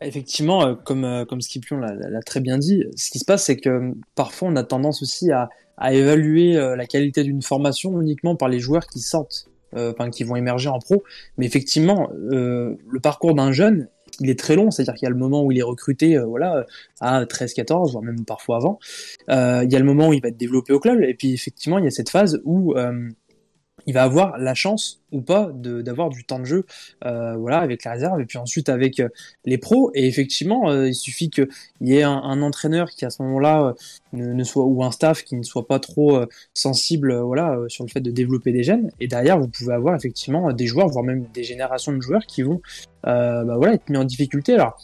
[0.01, 3.57] Effectivement, euh, comme, euh, comme Scipion l'a très bien dit, ce qui se passe, c'est
[3.57, 8.35] que euh, parfois on a tendance aussi à, à évaluer la qualité d'une formation uniquement
[8.35, 11.03] par les joueurs qui sortent, euh, enfin qui vont émerger en pro.
[11.37, 13.87] Mais effectivement, euh, le parcours d'un jeune,
[14.19, 16.67] il est très long, c'est-à-dire qu'il y a le moment où il est recruté, voilà,
[17.01, 18.77] à 13-14, voire même parfois avant.
[19.29, 21.79] Il y a le moment où il va être développé au club, et puis effectivement,
[21.79, 22.75] il y a cette phase où
[23.86, 26.65] il va avoir la chance ou pas d'avoir du temps de jeu,
[27.05, 29.09] euh, voilà, avec la réserve, et puis ensuite avec euh,
[29.45, 29.91] les pros.
[29.93, 31.47] Et effectivement, euh, il suffit qu'il
[31.81, 33.75] y ait un, entraîneur qui à ce moment-là
[34.11, 38.01] ne, soit ou un staff qui ne soit pas trop sensible, voilà, sur le fait
[38.01, 38.89] de développer des jeunes.
[38.99, 42.41] Et derrière, vous pouvez avoir effectivement des joueurs, voire même des générations de joueurs qui
[42.41, 42.61] vont,
[43.03, 44.53] bah, voilà, être mis en difficulté.
[44.53, 44.77] Alors.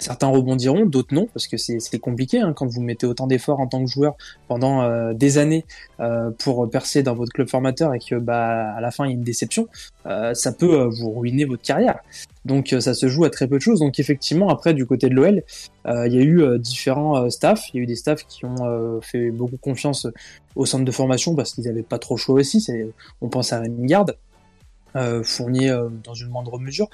[0.00, 3.66] Certains rebondiront, d'autres non, parce que c'est compliqué hein, quand vous mettez autant d'efforts en
[3.66, 4.16] tant que joueur
[4.48, 5.66] pendant euh, des années
[6.00, 9.10] euh, pour percer dans votre club formateur et que bah à la fin il y
[9.12, 9.68] a une déception,
[10.06, 11.98] euh, ça peut vous ruiner votre carrière.
[12.46, 13.80] Donc ça se joue à très peu de choses.
[13.80, 15.42] Donc effectivement après du côté de l'OL,
[15.86, 17.68] il y a eu différents staffs.
[17.72, 20.08] Il y a eu des staffs qui ont fait beaucoup confiance
[20.56, 22.66] au centre de formation parce qu'ils n'avaient pas trop choix aussi.
[23.20, 24.16] On pense à Rémi Garde.
[24.96, 26.88] Euh, Fournier euh, dans une moindre mesure.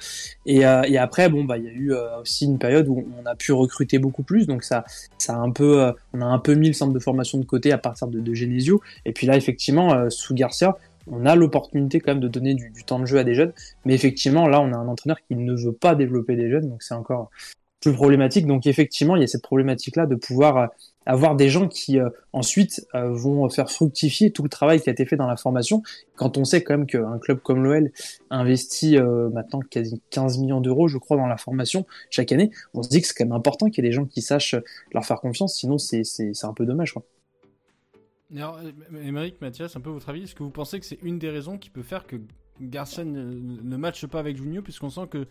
[0.45, 3.05] Et, euh, et après bon bah il y a eu euh, aussi une période où
[3.21, 4.47] on a pu recruter beaucoup plus.
[4.47, 4.85] Donc ça
[5.17, 7.77] ça un peu on a un peu mis le centre de formation de côté à
[7.77, 8.81] partir de, de Genesio.
[9.05, 10.77] Et puis là effectivement sous Garcia
[11.11, 13.51] on a l'opportunité quand même de donner du, du temps de jeu à des jeunes.
[13.85, 16.69] Mais effectivement là on a un entraîneur qui ne veut pas développer des jeunes.
[16.69, 17.29] Donc c'est encore
[17.79, 18.45] plus problématique.
[18.45, 20.67] Donc effectivement il y a cette problématique là de pouvoir euh,
[21.05, 24.91] avoir des gens qui euh, ensuite euh, vont faire fructifier tout le travail qui a
[24.91, 25.81] été fait dans la formation.
[26.15, 27.91] Quand on sait quand même qu'un club comme l'OL
[28.29, 32.89] investit maintenant quasi 15 millions d'euros je crois dans la formation chaque année on se
[32.89, 34.55] dit que c'est quand même important qu'il y ait des gens qui sachent
[34.93, 35.55] leur faire confiance.
[35.55, 36.03] Sinon c'est
[36.43, 37.03] un peu dommage quoi.
[38.35, 38.59] Alors,
[39.03, 41.57] Émeric, Mathias, un peu votre avis, est-ce que vous pensez que c'est une des raisons
[41.57, 42.17] qui peut faire que
[42.61, 45.25] Garcia ne, ne matche pas avec Juninho, puisqu'on sent que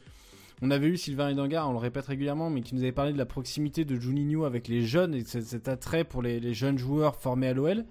[0.63, 3.19] on avait eu Sylvain Edangar, on le répète régulièrement, mais qui nous avait parlé de
[3.19, 7.49] la proximité de Juninho avec les jeunes et cet, attrait pour les, jeunes joueurs formés
[7.49, 7.85] à l'OL.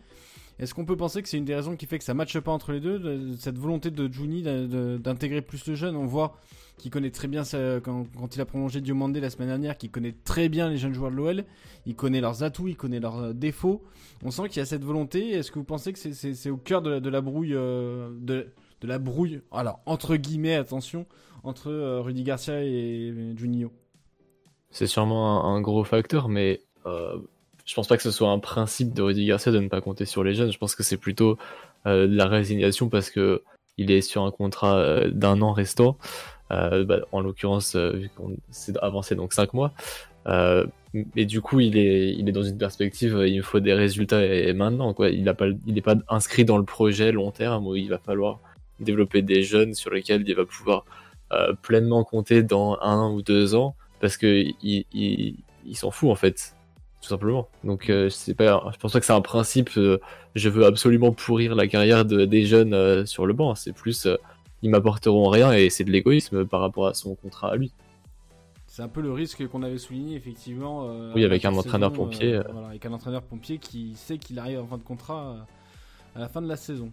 [0.60, 2.52] Est-ce qu'on peut penser que c'est une des raisons qui fait que ça matche pas
[2.52, 5.96] entre les deux, de, cette volonté de Juni d'intégrer plus de jeunes?
[5.96, 6.36] On voit
[6.78, 7.44] qu'il connaît très bien
[7.84, 11.12] quand, il a prolongé Diomandé la semaine dernière, qu'il connaît très bien les jeunes joueurs
[11.12, 11.46] de l'OL,
[11.86, 13.84] il connaît leurs atouts, il connaît leurs défauts.
[14.24, 15.30] On sent qu'il y a cette volonté.
[15.32, 18.48] Est-ce que vous pensez que c'est au cœur de la, de la brouille, euh, de,
[18.82, 21.06] de, la brouille, alors entre guillemets, attention,
[21.44, 23.72] entre euh, Rudy Garcia et Juninho
[24.72, 27.18] C'est sûrement un, gros facteur, mais euh,
[27.68, 30.06] je pense pas que ce soit un principe de Rudy Garcia de ne pas compter
[30.06, 30.52] sur les jeunes.
[30.52, 31.38] Je pense que c'est plutôt
[31.86, 33.44] euh, de la résignation parce que
[33.78, 35.98] il est sur un contrat euh, d'un an restant.
[36.52, 39.74] Euh, bah, en l'occurrence, vu qu'on s'est avancé donc 5 mois.
[41.16, 44.94] et du coup, il est, dans une perspective, il me faut des résultats et, maintenant.
[44.94, 45.10] Quoi.
[45.10, 48.40] Il n'est pas, pas inscrit dans le projet long terme où il va falloir
[48.80, 50.86] développer des jeunes sur lesquels il va pouvoir
[51.34, 56.10] euh, pleinement compter dans un ou deux ans parce que il, il, il s'en fout
[56.10, 56.56] en fait
[57.02, 57.50] tout simplement.
[57.64, 60.00] Donc euh, c'est pas je pense pas que c'est un principe euh,
[60.36, 63.56] je veux absolument pourrir la carrière de, des jeunes sur le banc.
[63.56, 64.08] C'est plus
[64.62, 67.74] ils m'apporteront rien et c'est de l'égoïsme par rapport à son contrat à lui.
[68.66, 72.40] C'est un peu le risque qu'on avait souligné effectivement oui avec un entraîneur saison, pompier
[72.52, 75.46] voilà, avec un entraîneur pompier qui sait qu'il arrive en fin de contrat
[76.16, 76.92] à la fin de la saison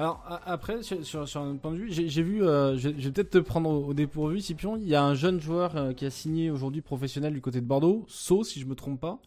[0.00, 3.36] Alors après, sur, sur, un point de vue, j'ai vu, euh, je, vais peut-être te
[3.36, 4.78] prendre au, dépourvu, Scipion.
[4.78, 7.66] Il y a un jeune joueur euh, qui a signé aujourd'hui professionnel du côté de
[7.66, 9.20] Bordeaux, So, si je me trompe pas.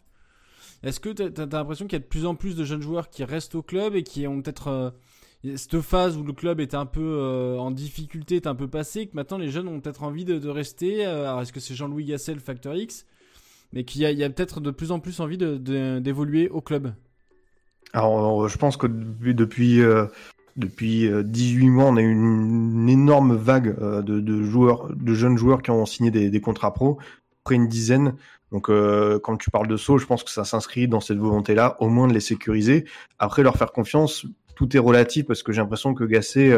[0.82, 3.12] Est-ce que tu as, l'impression qu'il y a de plus en plus de jeunes joueurs
[3.12, 4.90] qui restent au club et qui ont peut-être euh,
[5.56, 9.16] cette phase où le club est un peu en difficulté, est un peu passé, que
[9.16, 11.06] maintenant les jeunes ont peut-être envie de, rester.
[11.06, 13.06] alors est-ce que c'est Jean-Louis Gasset, le Factor X,
[13.74, 16.96] mais qu'il y a, peut-être de plus en plus envie d'évoluer au club?
[17.92, 19.84] Alors, je pense que depuis
[20.58, 25.62] 18 euh, mois, on a eu une, énorme vague euh, de, joueurs, de jeunes joueurs
[25.62, 26.98] qui ont signé des, contrats pro,
[27.44, 28.16] près une dizaine.
[28.52, 31.76] Donc, euh, quand tu parles de saut, je pense que ça s'inscrit dans cette volonté-là,
[31.80, 32.86] au moins de les sécuriser.
[33.18, 34.26] Après, leur faire confiance,
[34.56, 36.56] tout est relatif parce que j'ai l'impression que Gasset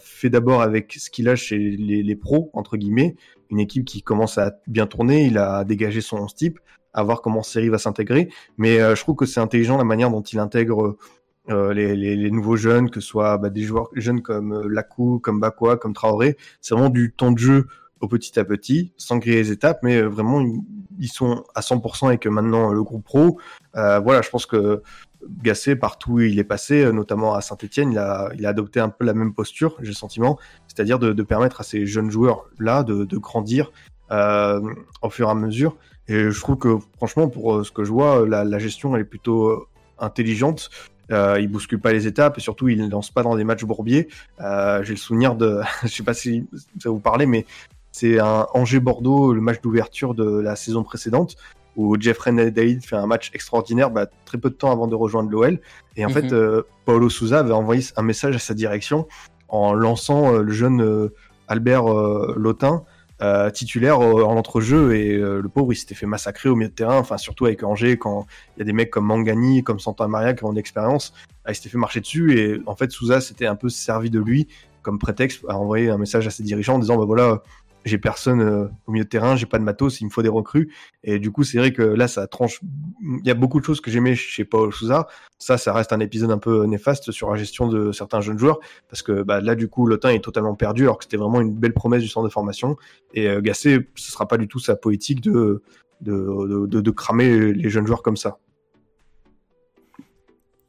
[0.00, 3.14] fait d'abord avec ce qu'il a chez les, pros, entre guillemets,
[3.50, 6.58] une équipe qui commence à bien tourner, il a dégagé son type,
[6.92, 8.28] à voir comment Série va s'intégrer.
[8.56, 10.96] Mais je trouve que c'est intelligent la manière dont il intègre
[11.50, 15.40] euh, les, nouveaux jeunes, que ce soit bah, des joueurs jeunes comme euh, Lakou, comme
[15.40, 16.36] Bakwa, comme Traoré.
[16.60, 17.66] C'est vraiment du temps de jeu
[18.00, 20.44] au petit à petit, sans griller les étapes, mais euh, vraiment
[20.98, 23.38] ils sont à 100% avec maintenant le groupe pro.
[23.74, 24.82] Voilà, je pense que
[25.42, 29.14] Gassé, partout où il est passé, notamment à Saint-Etienne, il a, adopté un peu la
[29.14, 33.70] même posture, j'ai le sentiment, c'est-à-dire de, permettre à ces jeunes joueurs-là de, grandir
[34.10, 35.76] au fur et à mesure.
[36.08, 39.04] Et je trouve que franchement, pour ce que je vois, la, la gestion elle est
[39.04, 39.68] plutôt
[39.98, 40.70] intelligente.
[41.10, 43.64] Euh, il bouscule pas les étapes et surtout il ne lance pas dans des matchs
[43.64, 44.08] bourbiers.
[44.40, 46.46] Euh, J'ai le souvenir de, je sais pas si
[46.78, 47.46] ça vous parlait, mais
[47.92, 51.36] c'est un Angers-Bordeaux, le match d'ouverture de la saison précédente
[51.78, 55.30] où Jeffrey David fait un match extraordinaire bah, très peu de temps avant de rejoindre
[55.30, 55.60] l'OL.
[55.96, 56.32] Et en fait, mhm.
[56.32, 59.06] euh, Paulo Souza avait envoyé un message à sa direction
[59.46, 61.14] en lançant euh, le jeune euh,
[61.46, 61.84] Albert
[62.36, 62.84] Lotin
[63.20, 66.74] euh, titulaire en entrejeu et euh, le pauvre il s'était fait massacrer au milieu de
[66.74, 70.06] terrain, enfin surtout avec Angers quand il y a des mecs comme Mangani, comme Santa
[70.06, 71.12] Maria qui ont d'expérience,
[71.44, 72.38] ah, il s'était fait marcher dessus.
[72.38, 74.46] Et en fait Souza s'était un peu servi de lui
[74.82, 77.42] comme prétexte à envoyer un message à ses dirigeants en disant bah voilà
[77.88, 80.28] j'ai personne euh, au milieu de terrain, j'ai pas de matos, il me faut des
[80.28, 80.72] recrues.
[81.02, 82.60] Et du coup, c'est vrai que là, ça tranche.
[83.02, 85.08] Il y a beaucoup de choses que j'aimais chez Paul Souza.
[85.38, 88.60] Ça, ça reste un épisode un peu néfaste sur la gestion de certains jeunes joueurs,
[88.88, 91.54] parce que bah, là, du coup, Lotin est totalement perdu, alors que c'était vraiment une
[91.54, 92.76] belle promesse du centre de formation.
[93.14, 95.62] Et euh, Gasset, ce sera pas du tout sa politique de
[96.00, 98.38] de, de, de cramer les jeunes joueurs comme ça.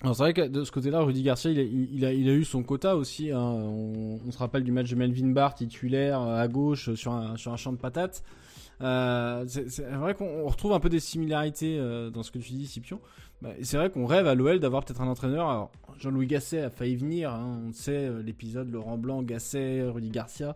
[0.02, 3.32] Alors c'est vrai que de ce côté-là, Rudy Garcia, il a, eu son quota aussi.
[3.32, 3.39] Hein.
[3.39, 7.58] On, se rappelle du match de Melvin Barr, titulaire à gauche sur un, sur un
[7.58, 8.24] champ de patates.
[8.82, 12.66] Euh, c'est vrai qu'on retrouve un peu des similarités euh, dans ce que tu dis,
[12.66, 13.02] Scipion.
[13.41, 15.70] Bah, c'est vrai qu'on rêve à l'OL d'avoir peut-être un entraîneur.
[15.97, 17.32] Jean-Louis Gasset a failli venir.
[17.34, 17.62] Hein.
[17.68, 20.56] On sait euh, l'épisode Laurent Blanc, Gasset, Rudy Garcia.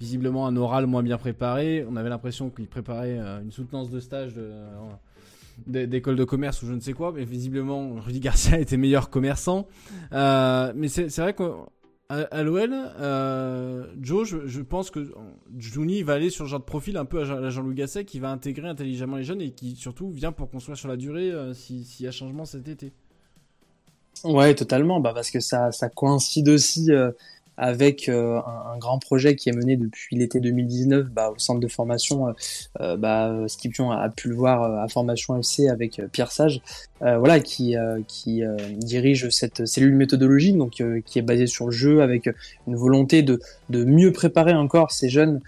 [0.00, 1.84] Visiblement un oral moins bien préparé.
[1.88, 4.50] On avait l'impression qu'il préparait euh, une soutenance de stage de
[5.66, 9.66] d'école de commerce ou je ne sais quoi, mais visiblement Rudy Garcia était meilleur commerçant.
[10.12, 15.12] Euh, mais c'est vrai qu'à l'OL, euh, Joe, je, pense que
[15.56, 18.30] Juni va aller sur ce genre de profil un peu à Jean-Louis Gasset qui va
[18.30, 21.84] intégrer intelligemment les jeunes et qui surtout vient pour construire sur la durée euh, s'il
[22.00, 22.92] y a changement cet été.
[24.24, 27.10] Ouais, totalement, bah parce que ça, ça coïncide aussi euh,
[27.56, 31.68] avec euh, un, grand projet qui est mené depuis l'été 2019 bah, au centre de
[31.68, 32.28] formation.
[32.28, 32.32] Euh,
[32.80, 36.62] euh bah, Skipion a, pu le voir à Formation FC avec Pierre Sage,
[37.00, 37.76] voilà, qui,
[38.76, 42.28] dirige cette cellule méthodologique, donc qui est basée sur le jeu, avec
[42.66, 45.40] une volonté de, de mieux préparer encore ces jeunes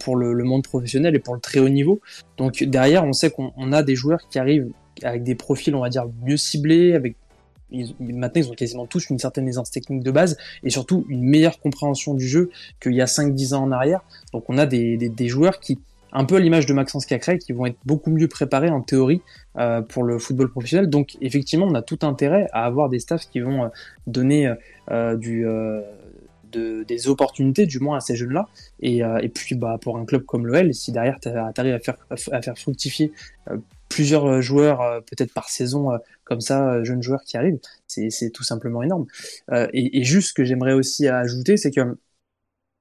[0.00, 2.00] pour le, le, monde professionnel et pour le très haut niveau.
[2.36, 4.70] Donc derrière, on sait qu'on a des joueurs qui arrivent
[5.02, 7.16] avec des profils, on va dire, mieux ciblés, avec
[8.00, 11.60] maintenant, ils ont quasiment tous une certaine aisance technique de base et surtout une meilleure
[11.60, 12.50] compréhension du jeu
[12.80, 14.02] qu'il y a 5-10 ans en arrière.
[14.32, 15.78] Donc, on a des, joueurs qui,
[16.12, 19.22] un peu à l'image de Maxence Cacré, qui vont être beaucoup mieux préparés en théorie
[19.58, 20.88] euh, pour le football professionnel.
[20.88, 23.68] Donc, effectivement, on a tout intérêt à avoir des staffs qui vont euh,
[24.06, 24.52] donner
[24.90, 25.16] euh,
[26.52, 28.48] des opportunités du moins à ces jeunes-là.
[28.80, 31.96] Et, et, puis bah, pour un club comme l'OL, si derrière tu arrives à faire,
[32.10, 33.10] à faire fructifier
[33.94, 35.90] plusieurs joueurs peut-être par saison
[36.24, 39.06] comme ça, jeunes joueurs qui arrivent, c'est tout simplement énorme.
[39.52, 41.96] Euh, et, et, juste ce que j'aimerais aussi ajouter, c'est que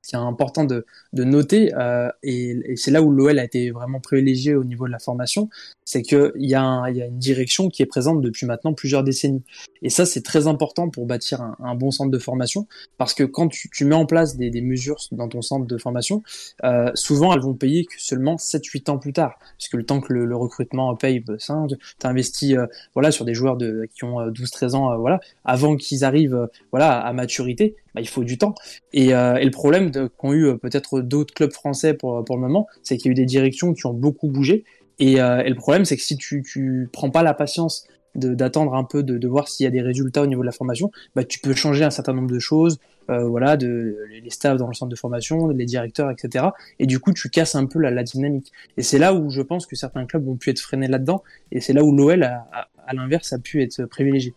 [0.03, 3.71] qui est important de, de noter, euh, et, et c'est là où l'OL a été
[3.71, 5.49] vraiment privilégié au niveau de la formation,
[5.85, 9.43] c'est qu'il y, a y a une direction qui est présente depuis maintenant plusieurs décennies.
[9.81, 13.23] Et ça, c'est très important pour bâtir un, un, bon centre de formation, parce que
[13.23, 16.23] quand tu, tu mets en place des, des, mesures dans ton centre de formation,
[16.63, 20.13] euh, souvent elles vont payer que seulement 7-8 ans plus tard, puisque le temps que
[20.13, 24.03] le, le recrutement paye, bah, ça, tu investi euh, voilà, sur des joueurs de, qui
[24.03, 28.23] ont 12-13 euh, ans, euh, voilà, avant qu'ils arrivent voilà, à maturité, bah, il faut
[28.23, 28.55] du temps.
[28.91, 32.97] Et, et le problème qu'ont eu peut-être d'autres clubs français pour, pour le moment, c'est
[32.97, 34.63] qu'il y a eu des directions qui ont beaucoup bougé.
[34.99, 38.83] Et, et le problème, c'est que si tu, tu prends pas la patience d'attendre un
[38.83, 41.23] peu, de, de voir s'il y a des résultats au niveau de la formation, bah,
[41.23, 42.79] tu peux changer un certain nombre de choses,
[43.09, 46.45] euh, voilà, de les staffs dans le centre de formation, les directeurs, etc.
[46.79, 48.51] Et du coup, tu casses un peu la, la dynamique.
[48.77, 51.59] Et c'est là où je pense que certains clubs ont pu être freinés là-dedans, et
[51.59, 54.33] c'est là où l'OL, à, l'inverse, a pu être privilégié.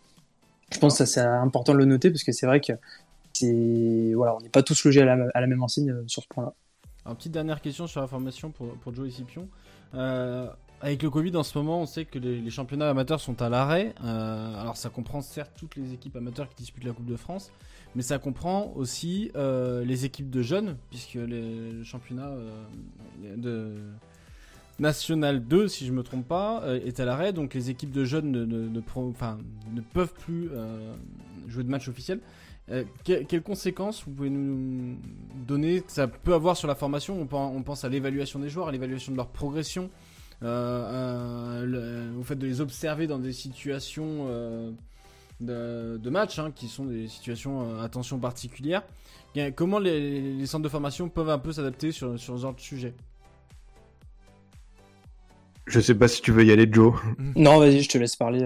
[0.73, 2.73] Je pense que c'est important de le noter parce que c'est vrai que
[4.15, 6.55] voilà, on n'est pas tous logés à la, même enseigne euh, sur ce point-là.
[7.05, 9.49] Alors, petite dernière question sur la formation pour, pour Joe et Scipion.
[9.95, 10.49] Euh,
[10.81, 13.95] avec le Covid en ce moment, on sait que les, championnats amateurs sont à l'arrêt.
[14.05, 17.51] Euh, alors ça comprend certes toutes les équipes amateurs qui disputent la Coupe de France,
[17.95, 22.31] mais ça comprend aussi euh, les équipes de jeunes, puisque le championnat
[23.37, 23.73] de
[24.79, 27.33] National 2, si je me trompe pas, est à l'arrêt.
[27.33, 30.51] Donc les équipes de jeunes ne, ne, ne peuvent plus
[31.47, 32.21] jouer de match officiel.
[32.73, 34.97] Euh, quelles conséquences vous pouvez nous
[35.47, 38.73] donner que ça peut avoir sur la formation on, pense à l'évaluation des joueurs, à
[38.73, 39.89] l'évaluation de leur progression,
[40.43, 44.73] euh, au fait de les observer dans des situations euh,
[45.41, 48.83] de, match, hein, qui sont des situations à tension particulière.
[49.55, 52.95] Comment les, centres de formation peuvent un peu s'adapter sur, sur ce genre de sujet?
[55.67, 56.95] Je sais pas si tu veux y aller, Joe.
[57.37, 58.45] Non, vas-y, je te laisse parler.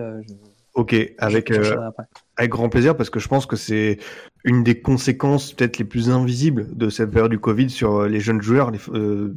[0.75, 1.91] Ok, avec, euh,
[2.37, 3.99] avec grand plaisir parce que je pense que c'est
[4.45, 8.21] une des conséquences peut-être les plus invisibles de cette période du Covid sur euh, les
[8.21, 9.35] jeunes joueurs, les, euh,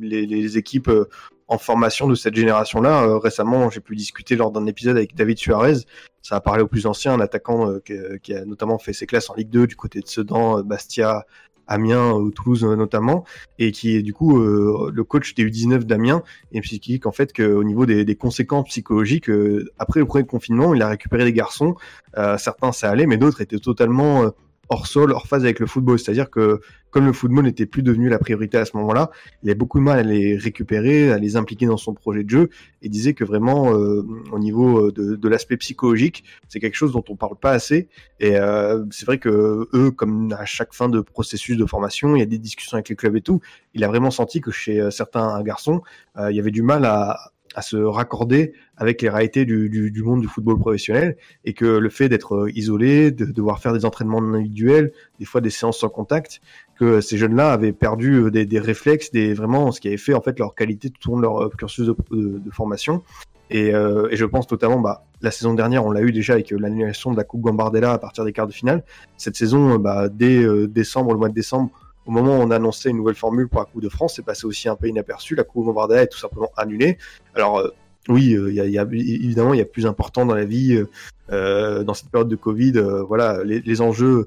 [0.00, 0.90] les, les, équipes
[1.48, 3.18] en formation de cette génération-là.
[3.18, 5.84] récemment, j'ai pu discuter lors d'un épisode avec David Suarez.
[6.22, 9.28] Ça a parlé au plus ancien, un attaquant qui, qui, a notamment fait ses classes
[9.28, 11.26] en Ligue 2 du côté de Sedan, Bastia,
[11.70, 13.24] Amiens ou Toulouse euh, notamment,
[13.58, 17.12] et qui est du coup euh, le coach des U19 d'Amiens, et puis qui en
[17.12, 21.32] fait qu'au niveau des, conséquences psychologiques, euh, après le premier confinement, il a récupéré des
[21.32, 21.76] garçons,
[22.36, 24.30] certains ça allait, mais d'autres étaient totalement
[24.70, 25.98] hors sol, hors phase avec le football.
[25.98, 26.60] C'est-à-dire que
[26.90, 29.10] comme le football n'était plus devenu la priorité à ce moment-là,
[29.42, 32.30] il a beaucoup de mal à les récupérer, à les impliquer dans son projet de
[32.30, 32.50] jeu,
[32.82, 36.92] et disait que vraiment, euh, au niveau euh, de, de l'aspect psychologique, c'est quelque chose
[36.92, 37.88] dont on parle pas assez.
[38.18, 42.20] Et euh, c'est vrai que eux, comme à chaque fin de processus de formation, il
[42.20, 43.40] y a des discussions avec les clubs et tout.
[43.74, 45.82] Il a vraiment senti que chez certains garçons,
[46.18, 50.20] il y avait du mal à, à se raccorder avec les réalités du, du, monde
[50.20, 54.18] du football professionnel et que le fait d'être euh, isolé, de devoir faire des entraînements
[54.18, 56.40] individuels, des fois des séances sans contact,
[56.78, 60.14] que ces jeunes-là avaient perdu euh, des, des, réflexes, des vraiment ce qui avait fait
[60.14, 63.02] en fait leur qualité tout au long de leur euh, cursus de, formation.
[63.52, 67.10] Et, et, je pense notamment, bah, la saison dernière, on l'a eu déjà avec l'annulation
[67.10, 68.84] de la Coupe Gambardella à partir des quarts de finale.
[69.16, 71.72] Cette saison, bah, dès décembre, le mois de décembre,
[72.06, 74.24] au moment où on a annoncé une nouvelle formule pour la Coupe de France, c'est
[74.24, 75.34] passé aussi un peu inaperçu.
[75.34, 76.98] La Coupe Gambardella est tout simplement annulée.
[77.34, 77.74] Alors euh,
[78.08, 80.88] oui, euh, y, a, évidemment il y a plus important dans la vie euh,
[81.30, 82.72] euh, dans cette période de Covid.
[83.06, 84.26] voilà, les, les enjeux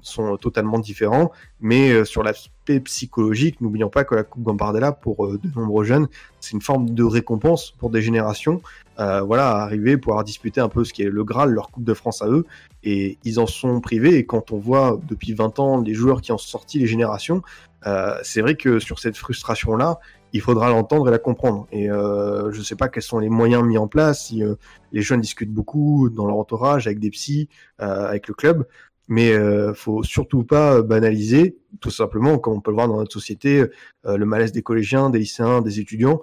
[0.00, 5.48] sont totalement différents, mais sur l'aspect psychologique, n'oublions pas que la Coupe Gambardella pour de
[5.56, 6.06] nombreux jeunes,
[6.40, 8.60] c'est une forme de récompense pour des générations.
[8.96, 12.22] voilà, arriver pouvoir disputer un peu ce qui est le Graal, leur Coupe de France
[12.22, 12.44] à eux,
[12.84, 14.18] et ils en sont privés.
[14.18, 17.42] Et quand on voit depuis 20 ans les joueurs qui ont sorti les générations,
[17.86, 19.98] euh, c'est vrai que sur cette frustration-là,
[20.34, 21.66] il faudra l'entendre et la comprendre.
[21.70, 24.56] Et euh, je ne sais pas quels sont les moyens mis en place, euh,
[24.92, 27.48] les jeunes discutent beaucoup dans leur entourage, avec des psys,
[27.80, 28.66] euh, avec le club,
[29.06, 33.12] mais euh, faut surtout pas banaliser, tout simplement, comme on peut le voir dans notre
[33.12, 33.64] société,
[34.04, 36.20] le malaise des collégiens, des lycéens, des étudiants.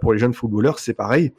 [0.00, 1.32] pour les jeunes footballeurs, c'est pareil.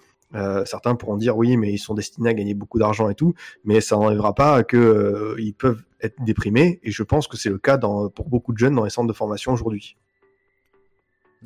[0.66, 3.82] Certains pourront dire oui, mais ils sont destinés à gagner beaucoup d'argent et tout, mais
[3.82, 6.80] ça n'enlèvera pas que euh, peuvent être déprimés.
[6.84, 9.14] Et je pense que c'est le cas pour beaucoup de jeunes dans les centres de
[9.14, 9.98] formation aujourd'hui.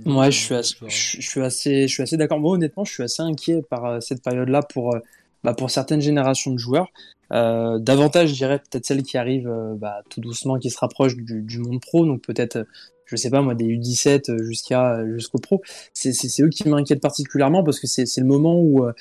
[0.06, 2.40] Ouais, je suis, assez, je, suis assez, je suis assez d'accord.
[2.40, 4.96] Moi, honnêtement, je suis assez inquiet par euh, cette période-là pour,
[5.44, 6.88] bah, pour certaines générations de joueurs.
[7.30, 11.60] davantage, je dirais peut-être celles qui arrivent bah, tout doucement, qui se rapprochent du, du
[11.60, 12.66] monde pro, donc peut-être
[13.12, 15.62] je sais pas moi, des U17 jusqu'à jusqu'au pro.
[15.94, 18.94] C'est eux qui m'inquiètent particulièrement parce que c'est le moment où euh,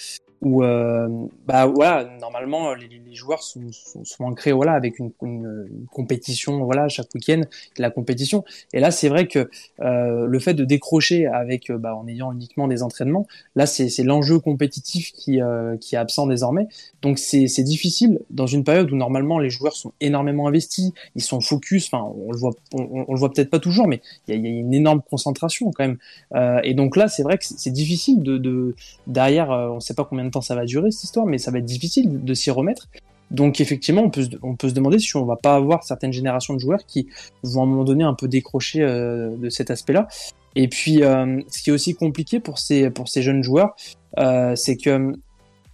[0.42, 1.08] où euh,
[1.46, 6.64] bah voilà normalement les, les joueurs sont, sont, sont, ancrés voilà avec une, une, compétition
[6.64, 7.42] voilà chaque week-end
[7.76, 8.44] la compétition.
[8.72, 12.32] Et là c'est vrai que euh, le fait de décrocher avec euh, bah, en ayant
[12.32, 16.68] uniquement des entraînements là c'est l'enjeu compétitif qui euh, qui est absent désormais.
[17.02, 21.40] Donc c'est difficile dans une période où normalement les joueurs sont énormément investis ils sont
[21.40, 24.40] focus enfin on le voit on, le voit peut-être pas toujours mais il y a,
[24.40, 25.98] y a, une énorme concentration quand même.
[26.34, 28.74] Euh, et donc là c'est vrai que c'est difficile de, de
[29.06, 31.58] derrière on sait pas combien de temps ça va durer cette histoire, mais ça va
[31.58, 32.88] être difficile de s'y remettre.
[33.30, 36.12] Donc effectivement, on peut, se, on peut se demander si on va pas avoir certaines
[36.12, 37.08] générations de joueurs qui
[37.42, 40.08] vont à un moment donné un peu décrocher euh, de cet aspect-là.
[40.56, 43.76] Et puis, euh, ce qui est aussi compliqué pour ces, pour ces jeunes joueurs,
[44.18, 45.12] euh, c'est que,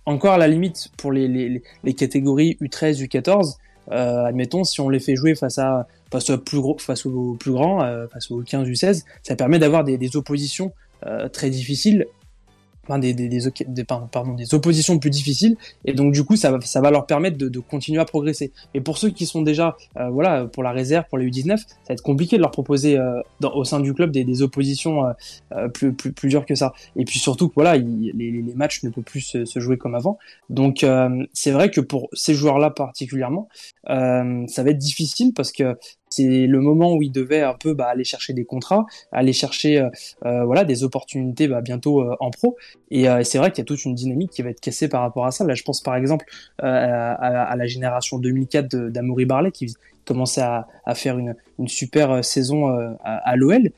[0.05, 3.57] encore à la limite, pour les, les, les catégories U13, U14,
[3.89, 7.53] admettons, si on les fait jouer face à face au plus gros, face aux plus
[7.53, 7.81] grands,
[8.13, 10.73] face aux 15 U16, ça permet d'avoir des oppositions
[11.33, 12.07] très difficiles
[12.89, 16.51] enfin, des, des, des, des, pardon, des oppositions plus difficiles et donc du coup ça
[16.51, 18.53] va, ça va leur permettre de, de continuer à progresser.
[18.75, 21.67] Et pour ceux qui sont déjà euh, voilà pour la réserve pour les U19, ça
[21.89, 25.13] va être compliqué de leur proposer euh, au sein du club des, des oppositions euh,
[25.53, 26.73] euh plus, plus plus dures que ça.
[26.97, 30.19] Et puis surtout voilà les, les, matchs ne peuvent plus se, se, jouer comme avant.
[30.51, 33.49] Donc euh, c'est vrai que pour ces joueurs-là particulièrement,
[33.87, 35.77] ça va être difficile parce que
[36.17, 39.79] c'est le moment où il devait un peu bah, aller chercher des contrats, aller chercher
[39.79, 39.91] euh,
[40.25, 42.57] euh voilà des opportunités bah, bientôt euh, en pro.
[42.91, 45.27] Et c'est vrai qu'il y a toute une dynamique qui va être cassée par rapport
[45.27, 45.45] à ça.
[45.45, 46.25] Là, je pense par exemple
[46.59, 51.35] à, à, la génération 2004 d'Amaury Barlet qui commençait à, à faire une,
[51.67, 53.71] super saison à, à l'OL.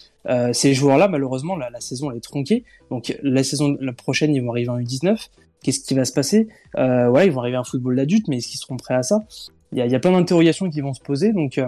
[0.53, 2.65] ces joueurs-là, malheureusement, la, saison elle est tronquée.
[2.91, 5.29] Donc la saison prochaine, ils vont arriver en U19.
[5.63, 6.49] Qu'est-ce qui va se passer?
[6.77, 9.25] Ouais, ils vont arriver en football d'adulte, mais est-ce qu'ils seront prêts à ça?
[9.73, 11.33] Il y a plein d'interrogations qui vont se poser.
[11.33, 11.59] Donc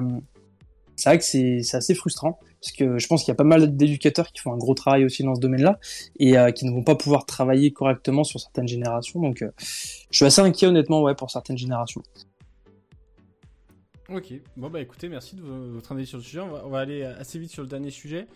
[1.01, 3.74] c'est vrai que c'est assez frustrant parce que je pense qu'il y a pas mal
[3.74, 5.78] d'éducateurs qui font un gros travail aussi dans ce domaine-là
[6.18, 9.18] et euh, qui ne vont pas pouvoir travailler correctement sur certaines générations.
[9.18, 12.03] Donc, euh, je suis assez inquiet honnêtement, ouais, pour certaines générations.
[14.11, 16.40] Ok, bon bah écoutez, merci de votre avis sur le sujet.
[16.40, 18.26] On va, aller assez vite sur le dernier sujet.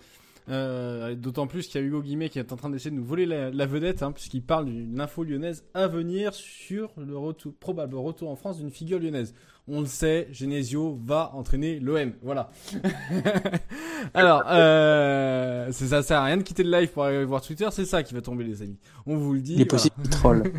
[0.50, 3.04] Euh, D'autant plus qu'il y a Hugo Guimet qui est en train d'essayer de nous
[3.04, 7.96] voler la, vedette, hein, puisqu'il parle d'une info lyonnaise à venir sur le retour, probable
[7.96, 9.34] retour en France d'une figure lyonnaise
[9.66, 12.12] on le sait, Genesio va entraîner l'OM.
[12.22, 12.50] Voilà.
[14.14, 17.66] Alors, euh, c'est ça sert à rien de quitter le live pour aller voir Twitter,
[17.70, 18.76] c'est ça qui va tomber, les amis.
[19.06, 19.54] On vous le dit.
[19.54, 20.52] Il est possible qu'il troll.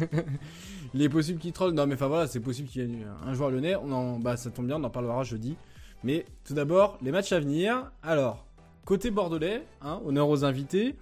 [0.95, 1.73] Il est possible qu'il troll.
[1.73, 3.75] Non, mais enfin voilà, c'est possible qu'il y ait un joueur lyonnais.
[3.75, 5.55] On en, bah, ça tombe bien, on en parlera jeudi.
[6.03, 7.91] Mais tout d'abord, les matchs à venir.
[8.01, 8.47] Alors,
[8.85, 10.95] côté bordelais, hein, honneur aux invités.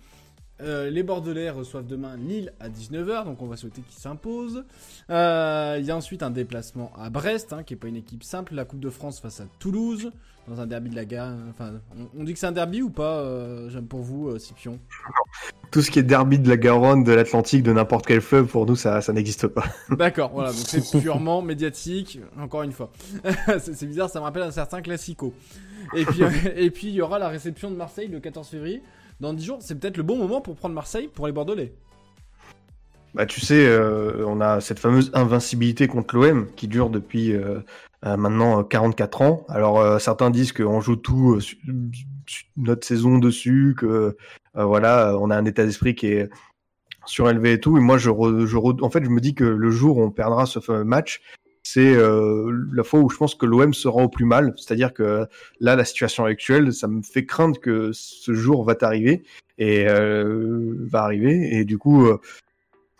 [0.62, 4.64] Euh, les Bordelais reçoivent demain Lille à 19h, donc on va souhaiter qu'ils s'imposent.
[5.10, 8.24] Euh, il y a ensuite un déplacement à Brest, hein, qui est pas une équipe
[8.24, 8.54] simple.
[8.54, 10.12] La Coupe de France face à Toulouse,
[10.48, 11.34] dans un derby de la gare.
[11.50, 11.74] Enfin,
[12.18, 14.80] on, dit que c'est un derby ou pas euh, J'aime pour vous, Scipion?
[15.72, 18.68] Tout ce qui est derby de la Garonne, de l'Atlantique, de n'importe quel fleuve, pour
[18.68, 19.66] nous, ça, ça n'existe pas.
[19.90, 22.92] D'accord, voilà, donc c'est purement médiatique, encore une fois.
[23.60, 25.34] c'est bizarre, ça me rappelle un certain classico.
[25.96, 26.22] Et puis,
[26.56, 28.82] et puis il y aura la réception de Marseille le 14 février
[29.20, 31.74] dans 10 jours, c'est peut-être le bon moment pour prendre Marseille pour les Bordelais.
[33.14, 37.60] Bah, tu sais, euh, on a cette fameuse invincibilité contre l'OM qui dure depuis euh,
[38.06, 39.46] euh, maintenant 44 ans.
[39.50, 41.40] Alors certains disent qu'on joue tout
[42.58, 44.18] notre saison dessus, que
[44.56, 46.30] voilà, on a un état d'esprit qui est
[47.06, 47.78] surélevé et tout.
[47.78, 50.46] Et moi, je, je en fait, je me dis que le jour où on perdra
[50.46, 51.22] ce fameux match,
[51.64, 54.54] c'est euh, la fois où je pense que l'OM sera au plus mal.
[54.58, 55.26] C'est-à-dire que
[55.62, 59.24] là, la situation actuelle, ça me fait craindre que ce jour va arriver
[59.58, 61.56] et euh, va arriver.
[61.56, 62.20] Et du coup, euh,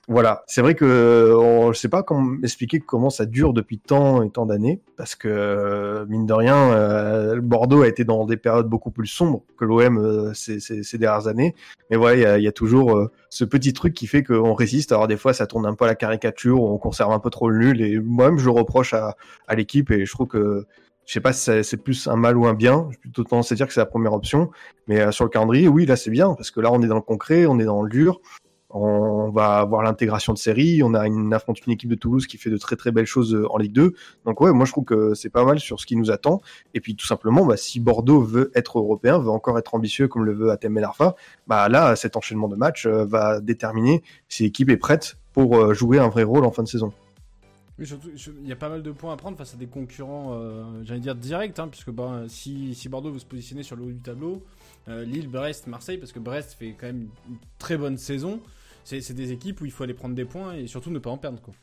[0.10, 4.22] voilà, c'est vrai que on, je sais pas comment expliquer comment ça dure depuis tant
[4.22, 8.36] et tant d'années, parce que euh, mine de rien, euh, Bordeaux a été dans des
[8.36, 11.56] périodes beaucoup plus sombres que l'OM euh, ces, ces, ces, dernières années.
[11.90, 14.92] Mais voilà, il y a, toujours ce petit truc qui fait qu'on résiste.
[14.92, 17.50] Alors des fois, ça tourne un peu à la caricature, on conserve un peu trop
[17.50, 17.82] le nul.
[17.82, 19.16] Et moi-même, je le reproche à,
[19.48, 20.66] à l'équipe et je trouve que
[21.06, 22.88] je sais pas si c'est plus un mal ou un bien.
[22.92, 24.52] J'ai plutôt tendance à dire que c'est la première option.
[24.88, 27.02] Mais sur le calendrier, oui, là c'est bien parce que là on est dans le
[27.02, 28.20] concret, on est dans le dur
[28.74, 32.38] on va avoir l'intégration de série, on a une affronte une équipe de Toulouse qui
[32.38, 33.94] fait de très très belles choses euh, en Ligue 2.
[34.26, 36.42] Donc ouais, moi je trouve que c'est pas mal sur ce qui nous attend.
[36.74, 40.26] Et puis tout simplement, bah, si Bordeaux veut être européen, veut encore être ambitieux comme
[40.26, 41.16] le veut Atem El Arfa,
[41.46, 45.74] bah là cet enchaînement de matchs euh, va déterminer si l'équipe est prête pour euh,
[45.76, 46.92] jouer un vrai rôle en fin de saison.
[47.80, 50.40] Il y a pas mal de points à prendre face à des concurrents,
[50.84, 51.90] j'allais dire directs, hein, puisque
[52.28, 54.44] si, si Bordeaux veut se positionner sur le haut du tableau,
[54.88, 58.40] Lille, Brest, Marseille, parce que Brest fait quand même une très bonne saison
[58.84, 61.18] c'est des équipes où il faut aller prendre des points et surtout ne pas en
[61.18, 61.42] perdre.
[61.42, 61.54] Quoi.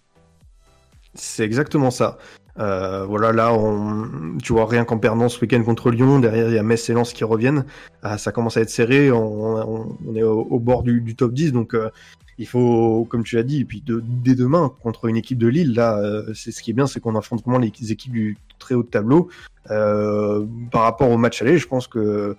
[1.15, 2.19] C'est exactement ça.
[2.61, 6.55] Euh, voilà, là, on, tu vois, rien qu'en perdant ce week-end contre Lyon, derrière il
[6.55, 7.65] y a Metz et Lens qui reviennent.
[8.03, 11.91] Ah, ça commence à être serré, on, est au, bord du, top 10, donc euh,
[12.39, 15.49] il faut, comme tu as dit, et puis de, dès demain contre une équipe de
[15.49, 18.37] Lille, là, euh, c'est ce qui est bien, c'est qu'on affronte vraiment les équipes du
[18.59, 19.29] très haut de tableau.
[19.71, 22.37] Euh, par rapport au match aller, je pense que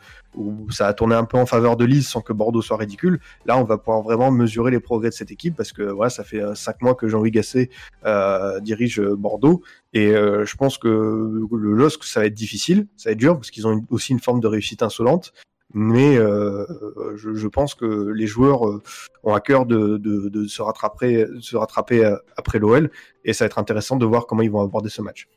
[0.69, 3.19] ça a tourné un peu en faveur de Lille sans que Bordeaux soit ridicule.
[3.45, 6.23] Là, on va pouvoir vraiment mesurer les progrès de cette équipe parce que voilà, ça
[6.23, 7.69] fait cinq mois que Jean-Louis Gasset
[8.61, 9.61] dirige Bordeaux
[9.93, 13.35] et euh, je pense que le LOSC ça va être difficile, ça va être dur
[13.35, 15.33] parce qu'ils ont aussi une forme de réussite insolente.
[15.73, 16.65] Mais euh,
[17.15, 18.63] je, pense que les joueurs
[19.23, 22.91] ont à cœur de se rattraper, de se rattraper après l'OL
[23.23, 25.29] et ça va être intéressant de voir comment ils vont aborder ce match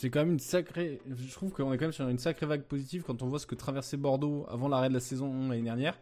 [0.00, 0.98] c'est quand même une sacrée.
[1.06, 3.46] Je trouve qu'on est quand même sur une sacrée vague positive quand on voit ce
[3.46, 5.98] que traversait Bordeaux avant l'arrêt de la saison l'année dernière.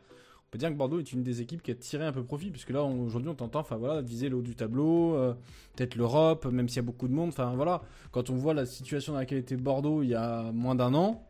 [0.49, 2.51] On peut dire que Bordeaux est une des équipes qui a tiré un peu profit,
[2.51, 5.35] puisque là aujourd'hui on t'entend, voilà, viser le haut du tableau, euh,
[5.77, 7.29] peut-être l'Europe, même s'il y a beaucoup de monde.
[7.29, 7.83] Enfin voilà,
[8.13, 11.23] quand on voit la situation dans laquelle était Bordeaux il y a moins d'un an,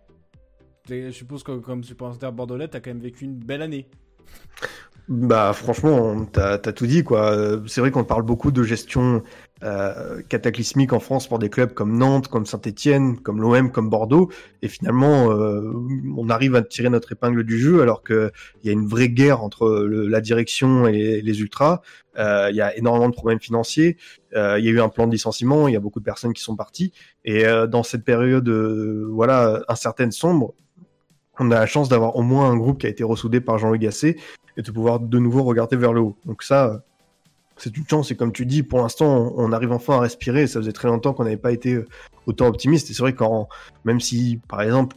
[0.88, 3.88] je suppose que comme supporter bordelais, t'as quand même vécu une belle année.
[5.08, 7.58] Bah franchement, t'as as tout dit quoi.
[7.66, 9.22] C'est vrai qu'on parle beaucoup de gestion
[9.64, 14.30] euh, cataclysmique en France pour des clubs comme Nantes, comme Saint-Étienne, comme l'OM, comme Bordeaux,
[14.60, 15.72] et finalement euh,
[16.16, 18.30] on arrive à tirer notre épingle du jeu alors que
[18.62, 21.80] il y a une vraie guerre entre la direction et les ultras.
[22.18, 23.96] Euh, il y a énormément de problèmes financiers.
[24.34, 25.68] Euh, il y a eu un plan de licenciement.
[25.68, 26.92] Il y a beaucoup de personnes qui sont parties.
[27.24, 30.54] Et euh, dans cette période, voilà, incertaine, sombre,
[31.38, 33.82] on a la chance d'avoir au moins un groupe qui a été ressoudé par Jean-Luc
[33.82, 34.16] Gasset
[34.56, 36.16] et de pouvoir de nouveau regarder vers le haut.
[36.24, 36.82] Donc ça,
[37.56, 38.10] c'est une chance.
[38.10, 40.46] Et comme tu dis, pour l'instant, on arrive enfin à respirer.
[40.46, 41.80] Ça faisait très longtemps qu'on n'avait pas été
[42.26, 42.90] autant optimiste.
[42.90, 43.48] Et c'est vrai quand,
[43.84, 44.96] même si, par exemple,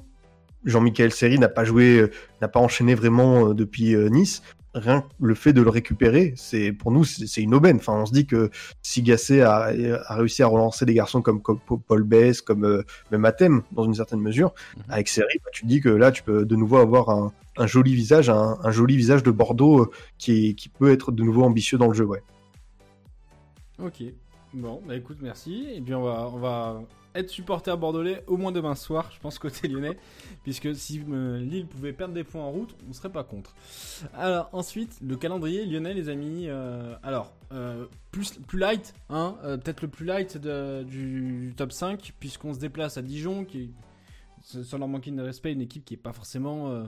[0.66, 2.10] Jean-Michel Seri n'a pas joué,
[2.42, 4.44] n'a pas enchaîné vraiment depuis Nice,
[4.74, 7.78] rien le fait de le récupérer, c'est pour nous c'est une aubaine.
[7.78, 8.50] Enfin, on se dit que
[8.82, 9.72] si Gasset a,
[10.06, 13.96] a, réussi à relancer des garçons comme, Paul Bess, comme euh, même Athème dans une
[13.96, 14.84] certaine mesure, mhm.
[14.90, 17.68] avec Seri, bah, tu te dis que là tu peux de nouveau avoir un, un
[17.68, 21.44] joli visage, un, un, joli visage de Bordeaux euh, qui, qui peut être de nouveau
[21.44, 22.24] ambitieux dans le jeu, ouais.
[23.80, 24.04] Ok,
[24.54, 25.68] bon, bah écoute, merci.
[25.74, 26.82] Et bien on va, on va
[27.16, 29.98] être supporter bordelais au moins demain soir, je pense côté lyonnais,
[30.44, 33.56] puisque si euh, Lille pouvait perdre des points en route, on serait pas contre.
[34.14, 36.46] Alors ensuite, le calendrier lyonnais, les amis.
[36.48, 42.54] Euh, alors euh, plus plus light, hein, peut-être le plus light du, top 5, puisqu'on
[42.54, 43.74] se déplace à Dijon, qui
[44.44, 46.84] sans leur manquer de respect, une équipe qui est pas forcément,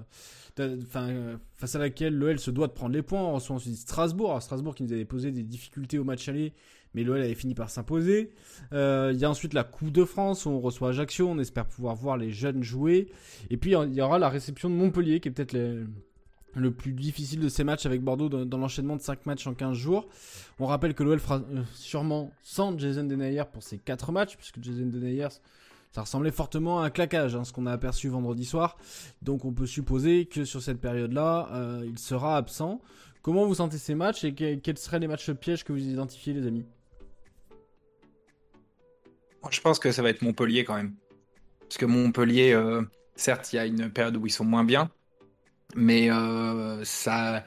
[0.58, 3.22] enfin face à laquelle l'OL se doit de prendre les points.
[3.22, 6.54] On reçoit ensuite Strasbourg, Strasbourg qui nous avait posé des difficultés au match aller
[6.94, 8.32] mais l'OL avait fini par s'imposer.
[8.72, 11.66] Euh, il y a ensuite la Coupe de France où on reçoit Ajaccio, on espère
[11.66, 13.08] pouvoir voir les jeunes jouer.
[13.50, 15.54] Et puis il y aura la réception de Montpellier qui est peut-être
[16.56, 19.76] le plus difficile de ces matchs avec Bordeaux dans, l'enchaînement de 5 matchs en 15
[19.76, 20.08] jours.
[20.60, 24.62] On rappelle que l'OL fera euh, sûrement sans Jason Denayer pour ces 4 matchs, puisque
[24.62, 25.30] Jason Denayer,
[25.92, 28.78] ça ressemblait fortement à un claquage, hein, ce qu'on a aperçu vendredi soir.
[29.22, 32.82] Donc on peut supposer que sur cette période-là, euh, il sera absent.
[33.22, 36.46] Comment vous sentez ces matchs et quels seraient les matchs pièges que vous identifiez les
[36.46, 36.66] amis?
[39.52, 40.96] Je pense que ça va être Montpellier quand même.
[41.62, 42.82] Parce que Montpellier, euh,
[43.16, 44.92] certes, il y a une période où ils sont moins bien,
[45.76, 47.44] mais euh, ça,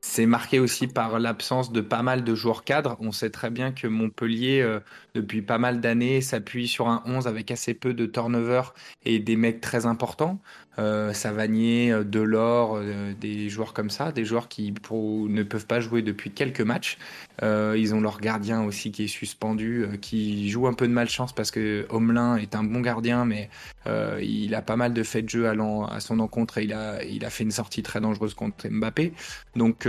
[0.00, 2.96] c'est marqué aussi par l'absence de pas mal de joueurs cadres.
[3.00, 4.80] On sait très bien que Montpellier, euh,
[5.16, 8.62] depuis pas mal d'années, s'appuie sur un 11 avec assez peu de turnover
[9.04, 10.40] et des mecs très importants.
[10.78, 15.80] Euh, Savanier, euh, Delors, euh, des joueurs comme ça, des joueurs qui ne peuvent pas
[15.80, 16.98] jouer depuis quelques matchs.
[17.42, 21.50] ils ont leur gardien aussi qui est suspendu, qui joue un peu de malchance parce
[21.50, 23.48] que Homelin est un bon gardien, mais
[24.20, 27.24] il a pas mal de faits de jeu à son encontre et il a, il
[27.24, 29.12] a fait une sortie très dangereuse contre Mbappé.
[29.54, 29.86] Donc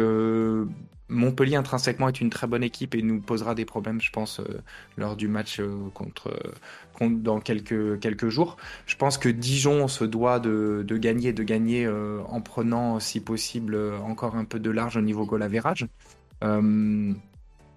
[1.10, 4.62] Montpellier intrinsèquement est une très bonne équipe et nous posera des problèmes, je pense, euh,
[4.97, 6.51] lors du match euh, contre, euh,
[6.93, 8.58] contre, dans quelques, quelques jours.
[8.86, 13.78] Je pense que Dijon se doit de, de gagner, de gagner en prenant, si possible,
[14.03, 15.88] encore un peu de large au niveau goal average.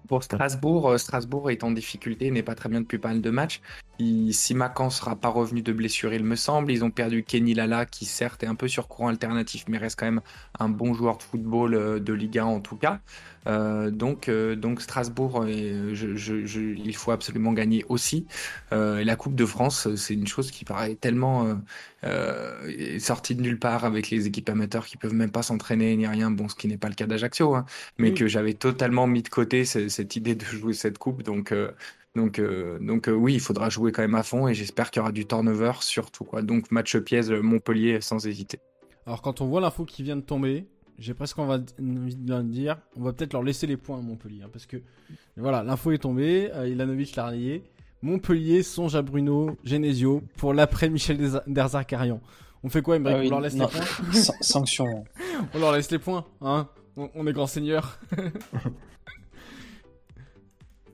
[0.07, 3.61] Pour Strasbourg, Strasbourg est en difficulté, n'est pas très bien depuis pas mal de matchs.
[4.31, 6.71] Si Macan sera pas revenu de blessure, il me semble.
[6.71, 9.99] Ils ont perdu Kenny Lala, qui certes est un peu sur courant alternatif, mais reste
[9.99, 10.21] quand même
[10.59, 12.99] un bon joueur de football euh, de Liga en tout cas.
[13.47, 18.25] Euh, donc, euh, donc Strasbourg, il faut absolument gagner aussi.
[18.71, 21.59] la Coupe de France, c'est une chose qui paraît tellement
[22.99, 26.31] sortie de nulle part avec les équipes amateurs qui peuvent même pas s'entraîner ni rien.
[26.31, 27.65] Bon, ce qui n'est pas le cas d'Ajaccio, hein,
[27.97, 31.23] mais que j'avais totalement mis de côté cette idée de jouer cette coupe.
[31.23, 31.53] Donc,
[32.15, 34.99] donc, euh, donc euh, oui, il faudra jouer quand même à fond et j'espère qu'il
[34.99, 36.25] y aura du turnover surtout.
[36.25, 36.41] Quoi.
[36.41, 38.59] Donc match pièce euh, Montpellier sans hésiter.
[39.05, 40.67] Alors quand on voit l'info qui vient de tomber,
[41.01, 44.43] j'ai presque envie de dire, on va peut-être leur laisser les points à Montpellier.
[44.43, 44.77] Hein, parce que
[45.35, 47.63] voilà, l'info est tombée, Ilanovic l'a relayé.
[48.03, 52.19] Montpellier songe à Bruno Genesio pour l'après Michel Derzakarian.
[52.63, 54.35] On fait quoi, Emmerich ah On leur laisse les points?
[54.41, 55.03] Sanction.
[55.53, 56.67] on leur laisse les points, hein?
[56.95, 57.99] On est grand seigneur.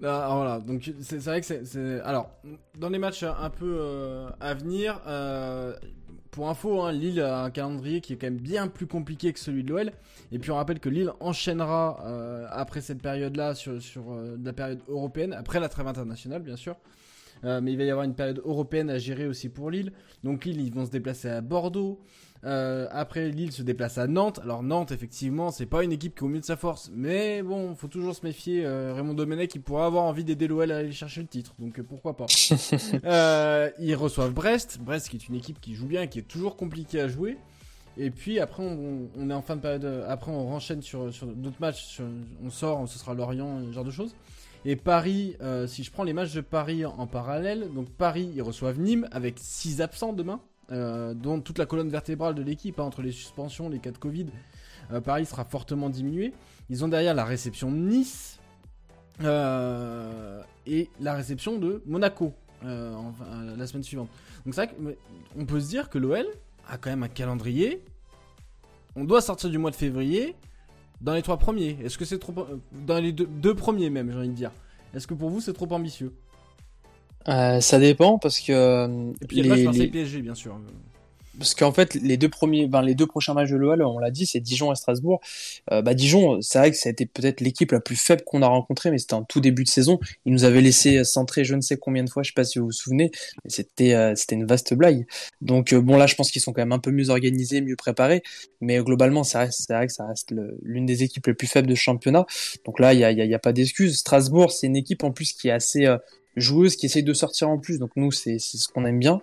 [0.04, 2.02] Ah, voilà, donc c'est vrai que c'est.
[2.02, 2.30] Alors,
[2.78, 5.76] dans les matchs un peu euh, à venir, euh,
[6.32, 9.40] pour info, hein, Lille a un calendrier qui est quand même bien plus compliqué que
[9.40, 9.92] celui de l'OL.
[10.32, 14.80] Et puis on rappelle que Lille enchaînera euh, après cette période-là sur, sur la période
[14.88, 16.76] européenne, après la trêve internationale bien sûr.
[17.44, 19.92] mais il va y avoir une période européenne à gérer aussi pour Lille.
[20.24, 22.00] Donc Lille, ils vont se déplacer à Bordeaux.
[22.44, 24.40] Euh, après, Lille se déplace à Nantes.
[24.44, 27.42] Alors Nantes, effectivement, c'est pas une équipe qui est au mieux de sa force, mais
[27.42, 28.66] bon, faut toujours se méfier.
[28.66, 31.80] Euh, Raymond Domenech, il pourrait avoir envie d'aider l'OL à aller chercher le titre, donc
[31.80, 32.26] euh, pourquoi pas.
[33.80, 37.02] ils reçoivent Brest, Brest qui est une équipe qui joue bien, qui est toujours compliquée
[37.02, 37.38] à jouer.
[38.00, 40.06] Et puis après, on, est en fin de période.
[40.08, 42.00] Après, on renchaîne sur, sur d'autres matchs.
[42.46, 44.14] on sort, ce sera Lorient, ce genre de choses.
[44.66, 45.36] Et Paris,
[45.66, 49.08] si je prends les matchs de Paris en, en parallèle, donc Paris, ils reçoivent Nîmes
[49.12, 50.40] avec 6 absents demain.
[50.72, 53.98] Euh, dont toute la colonne vertébrale de l'équipe, hein, entre les suspensions, les cas de
[53.98, 54.28] Covid,
[54.92, 56.34] Euh, Paris sera fortement diminué.
[56.70, 58.40] Ils ont derrière la réception de Nice
[59.22, 64.10] euh, et la réception de Monaco la semaine suivante.
[64.46, 64.96] Donc c'est vrai
[65.36, 66.26] qu'on peut se dire que l'OL
[66.68, 67.84] a quand même un calendrier.
[68.96, 70.36] On doit sortir du mois de février
[71.02, 71.78] dans les trois premiers.
[71.84, 72.34] Est-ce que c'est trop...
[72.72, 74.52] Dans les deux premiers même, j'ai envie de dire.
[74.94, 76.14] Est-ce que pour vous c'est trop ambitieux?
[77.30, 79.82] Euh, ça dépend parce que euh, Et puis il y a le match les- Marseille
[79.84, 80.58] les- PSG bien sûr.
[81.38, 84.10] parce qu'en fait les deux premiers, ben, les deux prochains matchs de l'OL, on l'a
[84.12, 85.20] dit, c'est Dijon et Strasbourg.
[85.72, 88.42] Euh, bah Dijon, c'est vrai que ça a été peut-être l'équipe la plus faible qu'on
[88.42, 90.00] a rencontrée, mais c'était en tout début de saison.
[90.26, 92.58] Ils nous avaient laissé centrer je ne sais combien de fois, je sais pas si
[92.60, 93.12] vous vous souvenez,
[93.44, 95.06] mais c'était euh, c'était une vaste blague.
[95.42, 97.76] Donc euh, bon là, je pense qu'ils sont quand même un peu mieux organisés, mieux
[97.76, 98.24] préparés,
[98.62, 99.38] mais euh, globalement, c'est
[99.70, 102.26] vrai que ça reste l'une des équipes les plus faibles de ce championnat.
[102.66, 103.98] Donc là, il y a, y a pas d'excuse.
[103.98, 105.86] Strasbourg, c'est une équipe en plus qui est assez
[106.40, 107.80] joueuse, qui essaye de sortir en plus.
[107.80, 109.22] Donc nous, c'est ce qu'on aime bien.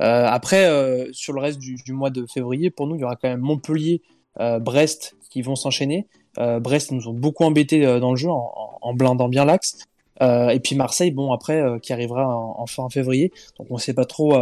[0.00, 3.04] Euh, après, euh, sur le reste du, du mois de février, pour nous, il y
[3.04, 4.02] aura quand même Montpellier,
[4.40, 6.06] euh, Brest qui vont s'enchaîner.
[6.38, 9.78] Euh, Brest nous ont beaucoup embêtés euh, dans le jeu en, en- blindant bien l'axe.
[10.22, 13.32] Euh, et puis Marseille, bon après, qui arrivera en, en fin février.
[13.58, 14.34] Donc on sait pas trop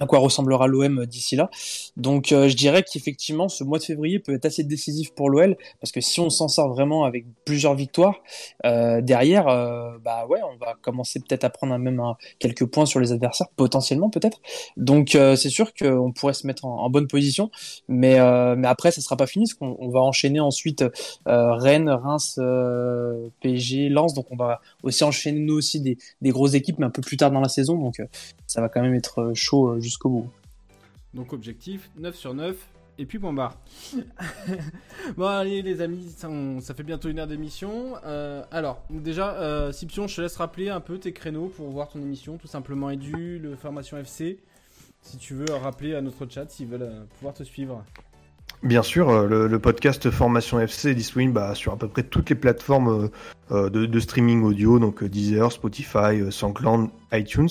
[0.00, 1.50] à quoi ressemblera l'OM d'ici là.
[1.96, 5.56] Donc euh, je dirais qu'effectivement, ce mois de février peut être assez décisif pour l'OL
[5.78, 8.16] parce que si on s'en sort vraiment avec plusieurs victoires
[8.64, 12.02] euh, derrière, euh, bah ouais, on va commencer peut-être à prendre même
[12.38, 14.40] quelques points sur les adversaires potentiellement peut-être.
[14.78, 17.50] Donc c'est sûr qu'on pourrait se mettre en, bonne position,
[17.88, 18.18] mais
[18.56, 20.82] mais après ça sera pas fini parce qu'on on va enchaîner ensuite
[21.26, 22.40] Rennes, Reims,
[23.40, 24.14] PSG, Lens.
[24.14, 27.18] Donc on va aussi enchaîner nous aussi des, des grosses équipes, mais un peu plus
[27.18, 27.76] tard dans la saison.
[27.76, 28.00] Donc
[28.46, 30.30] ça va quand même être chaud jusqu'au bout.
[31.14, 32.56] Donc objectif 9 sur 9
[32.98, 33.56] et puis point barre.
[35.16, 37.94] bon allez les amis, ça, on- ça fait bientôt une heure d'émission.
[38.04, 41.98] Euh, alors déjà, euh, je te laisse rappeler un peu tes créneaux pour voir ton
[42.00, 44.38] émission, tout simplement Edu, le Formation FC.
[45.02, 47.82] Si tu veux rappeler à notre chat s'ils veulent euh, pouvoir te suivre.
[48.62, 52.02] Bien sûr, euh, le, le podcast Formation FC est disponible bah, sur à peu près
[52.02, 53.08] toutes les plateformes
[53.50, 57.48] euh, de, de streaming audio, donc Deezer, Spotify, SoundCloud, iTunes.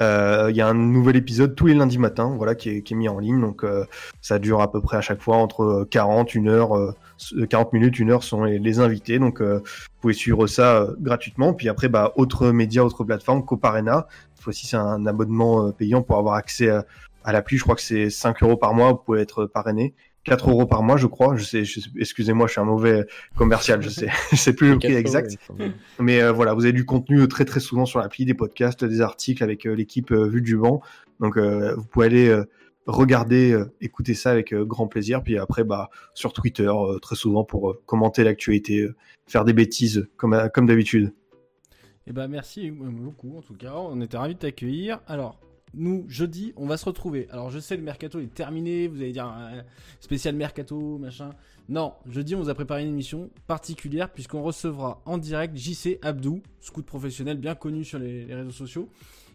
[0.00, 3.08] Euh, Il y a un nouvel épisode tous les lundis matins, voilà, qui est, mis
[3.08, 3.84] en ligne, donc euh,
[4.22, 6.94] ça dure à peu près à chaque fois entre euh, 40, une heure, euh,
[7.48, 10.94] 40 minutes, une heure sont les, les invités, donc euh, vous pouvez suivre ça euh,
[11.00, 11.52] gratuitement.
[11.52, 14.06] Puis après, bah, autres médias, autres plateformes, Coparena.
[14.34, 16.86] Cette fois-ci, c'est un abonnement euh, payant pour avoir accès à,
[17.24, 17.58] à l'appli.
[17.58, 18.92] Je crois que c'est 5 euros par mois.
[18.92, 19.94] Vous pouvez être parrainé.
[20.24, 21.36] 4 euros par mois, je crois.
[21.36, 23.06] Je sais, je sais- excusez-moi, je suis un mauvais
[23.36, 23.80] commercial.
[23.82, 25.38] Je sais, je sais plus le prix 4 euros, exact.
[25.98, 28.84] Mais euh, voilà, vous avez du contenu euh, très très souvent sur l'appli, des podcasts,
[28.84, 30.82] des articles avec euh, l'équipe euh, Vue du Vent.
[31.20, 32.44] Donc euh, vous pouvez aller euh,
[32.86, 35.22] regarder, euh, écouter ça avec euh, grand plaisir.
[35.22, 38.94] Puis après, bah sur Twitter, euh, très souvent pour euh, commenter l'actualité, euh,
[39.26, 41.12] faire des bêtises comme euh, comme d'habitude.
[42.06, 45.00] Et bah merci beaucoup en tout cas, on était ravis de t'accueillir.
[45.06, 45.38] Alors,
[45.74, 47.28] nous, jeudi, on va se retrouver.
[47.30, 49.62] Alors je sais, le mercato est terminé, vous allez dire euh,
[50.00, 51.30] spécial mercato, machin.
[51.68, 56.42] Non, jeudi, on vous a préparé une émission particulière puisqu'on recevra en direct JC Abdou,
[56.60, 58.88] scout professionnel bien connu sur les, réseaux sociaux.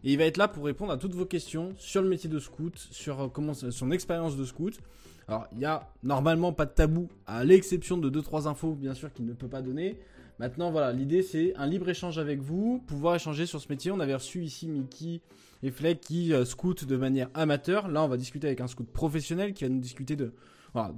[0.04, 2.40] Et il va être là pour répondre à toutes vos questions sur le métier de
[2.40, 4.80] scout, sur euh, comment son expérience de scout.
[5.28, 9.12] Alors, il y a normalement pas de tabou, à l'exception de 2-3 infos, bien sûr,
[9.12, 9.98] qu'il ne peut pas donner.
[10.38, 13.92] Maintenant, voilà, l'idée c'est un libre échange avec vous, pouvoir échanger sur ce métier.
[13.92, 15.22] On avait reçu ici Mickey
[15.64, 16.44] et Fleck qui euh,
[16.88, 17.88] de manière amateur.
[17.88, 20.32] Là, on va discuter avec un scout professionnel qui va nous discuter de,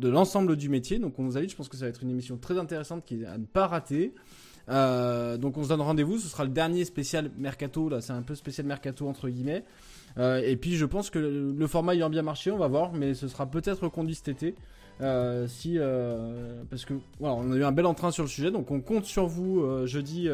[0.04, 1.00] l'ensemble du métier.
[1.00, 3.22] Donc, on vous invite, je pense que ça va être une émission très intéressante qui
[3.22, 4.14] est à ne pas rater.
[4.70, 6.18] Euh, donc, on se donne rendez-vous.
[6.18, 7.90] Ce sera le dernier spécial mercato.
[7.90, 9.64] Là, c'est un peu spécial mercato entre guillemets.
[10.18, 12.94] Euh, et puis, je pense que le, le format ayant bien marché, on va voir,
[12.94, 14.56] mais ce sera peut-être reconduit cet été.
[15.00, 15.78] Euh, si
[16.70, 19.06] parce que voilà, on a eu un bel entrain sur le sujet, donc on compte
[19.06, 20.28] sur vous jeudi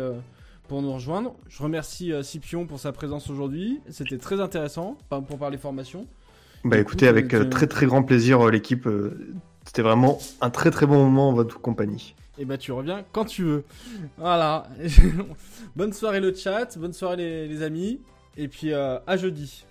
[0.67, 1.35] pour nous rejoindre.
[1.47, 3.81] Je remercie euh, Scipion pour sa présence aujourd'hui.
[3.89, 6.07] C'était très intéressant pour parler formation.
[6.63, 8.87] Bah Écoute, écoutez, avec euh, euh, très très grand plaisir euh, l'équipe.
[8.87, 9.33] euh,
[9.65, 12.15] C'était vraiment un très très bon moment en votre compagnie.
[12.37, 13.63] Et bah tu reviens quand tu veux.
[14.17, 14.67] Voilà.
[15.75, 17.99] bonne soirée le chat, bonne soirée les, les amis,
[18.37, 19.65] et puis euh, à jeudi.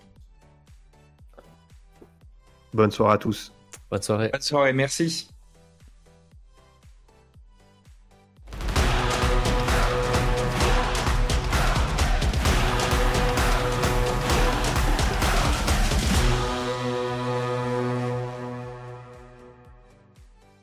[2.74, 3.52] Bonne soirée à tous.
[3.90, 4.28] Bonne soirée.
[4.32, 5.31] Bonne soirée, merci.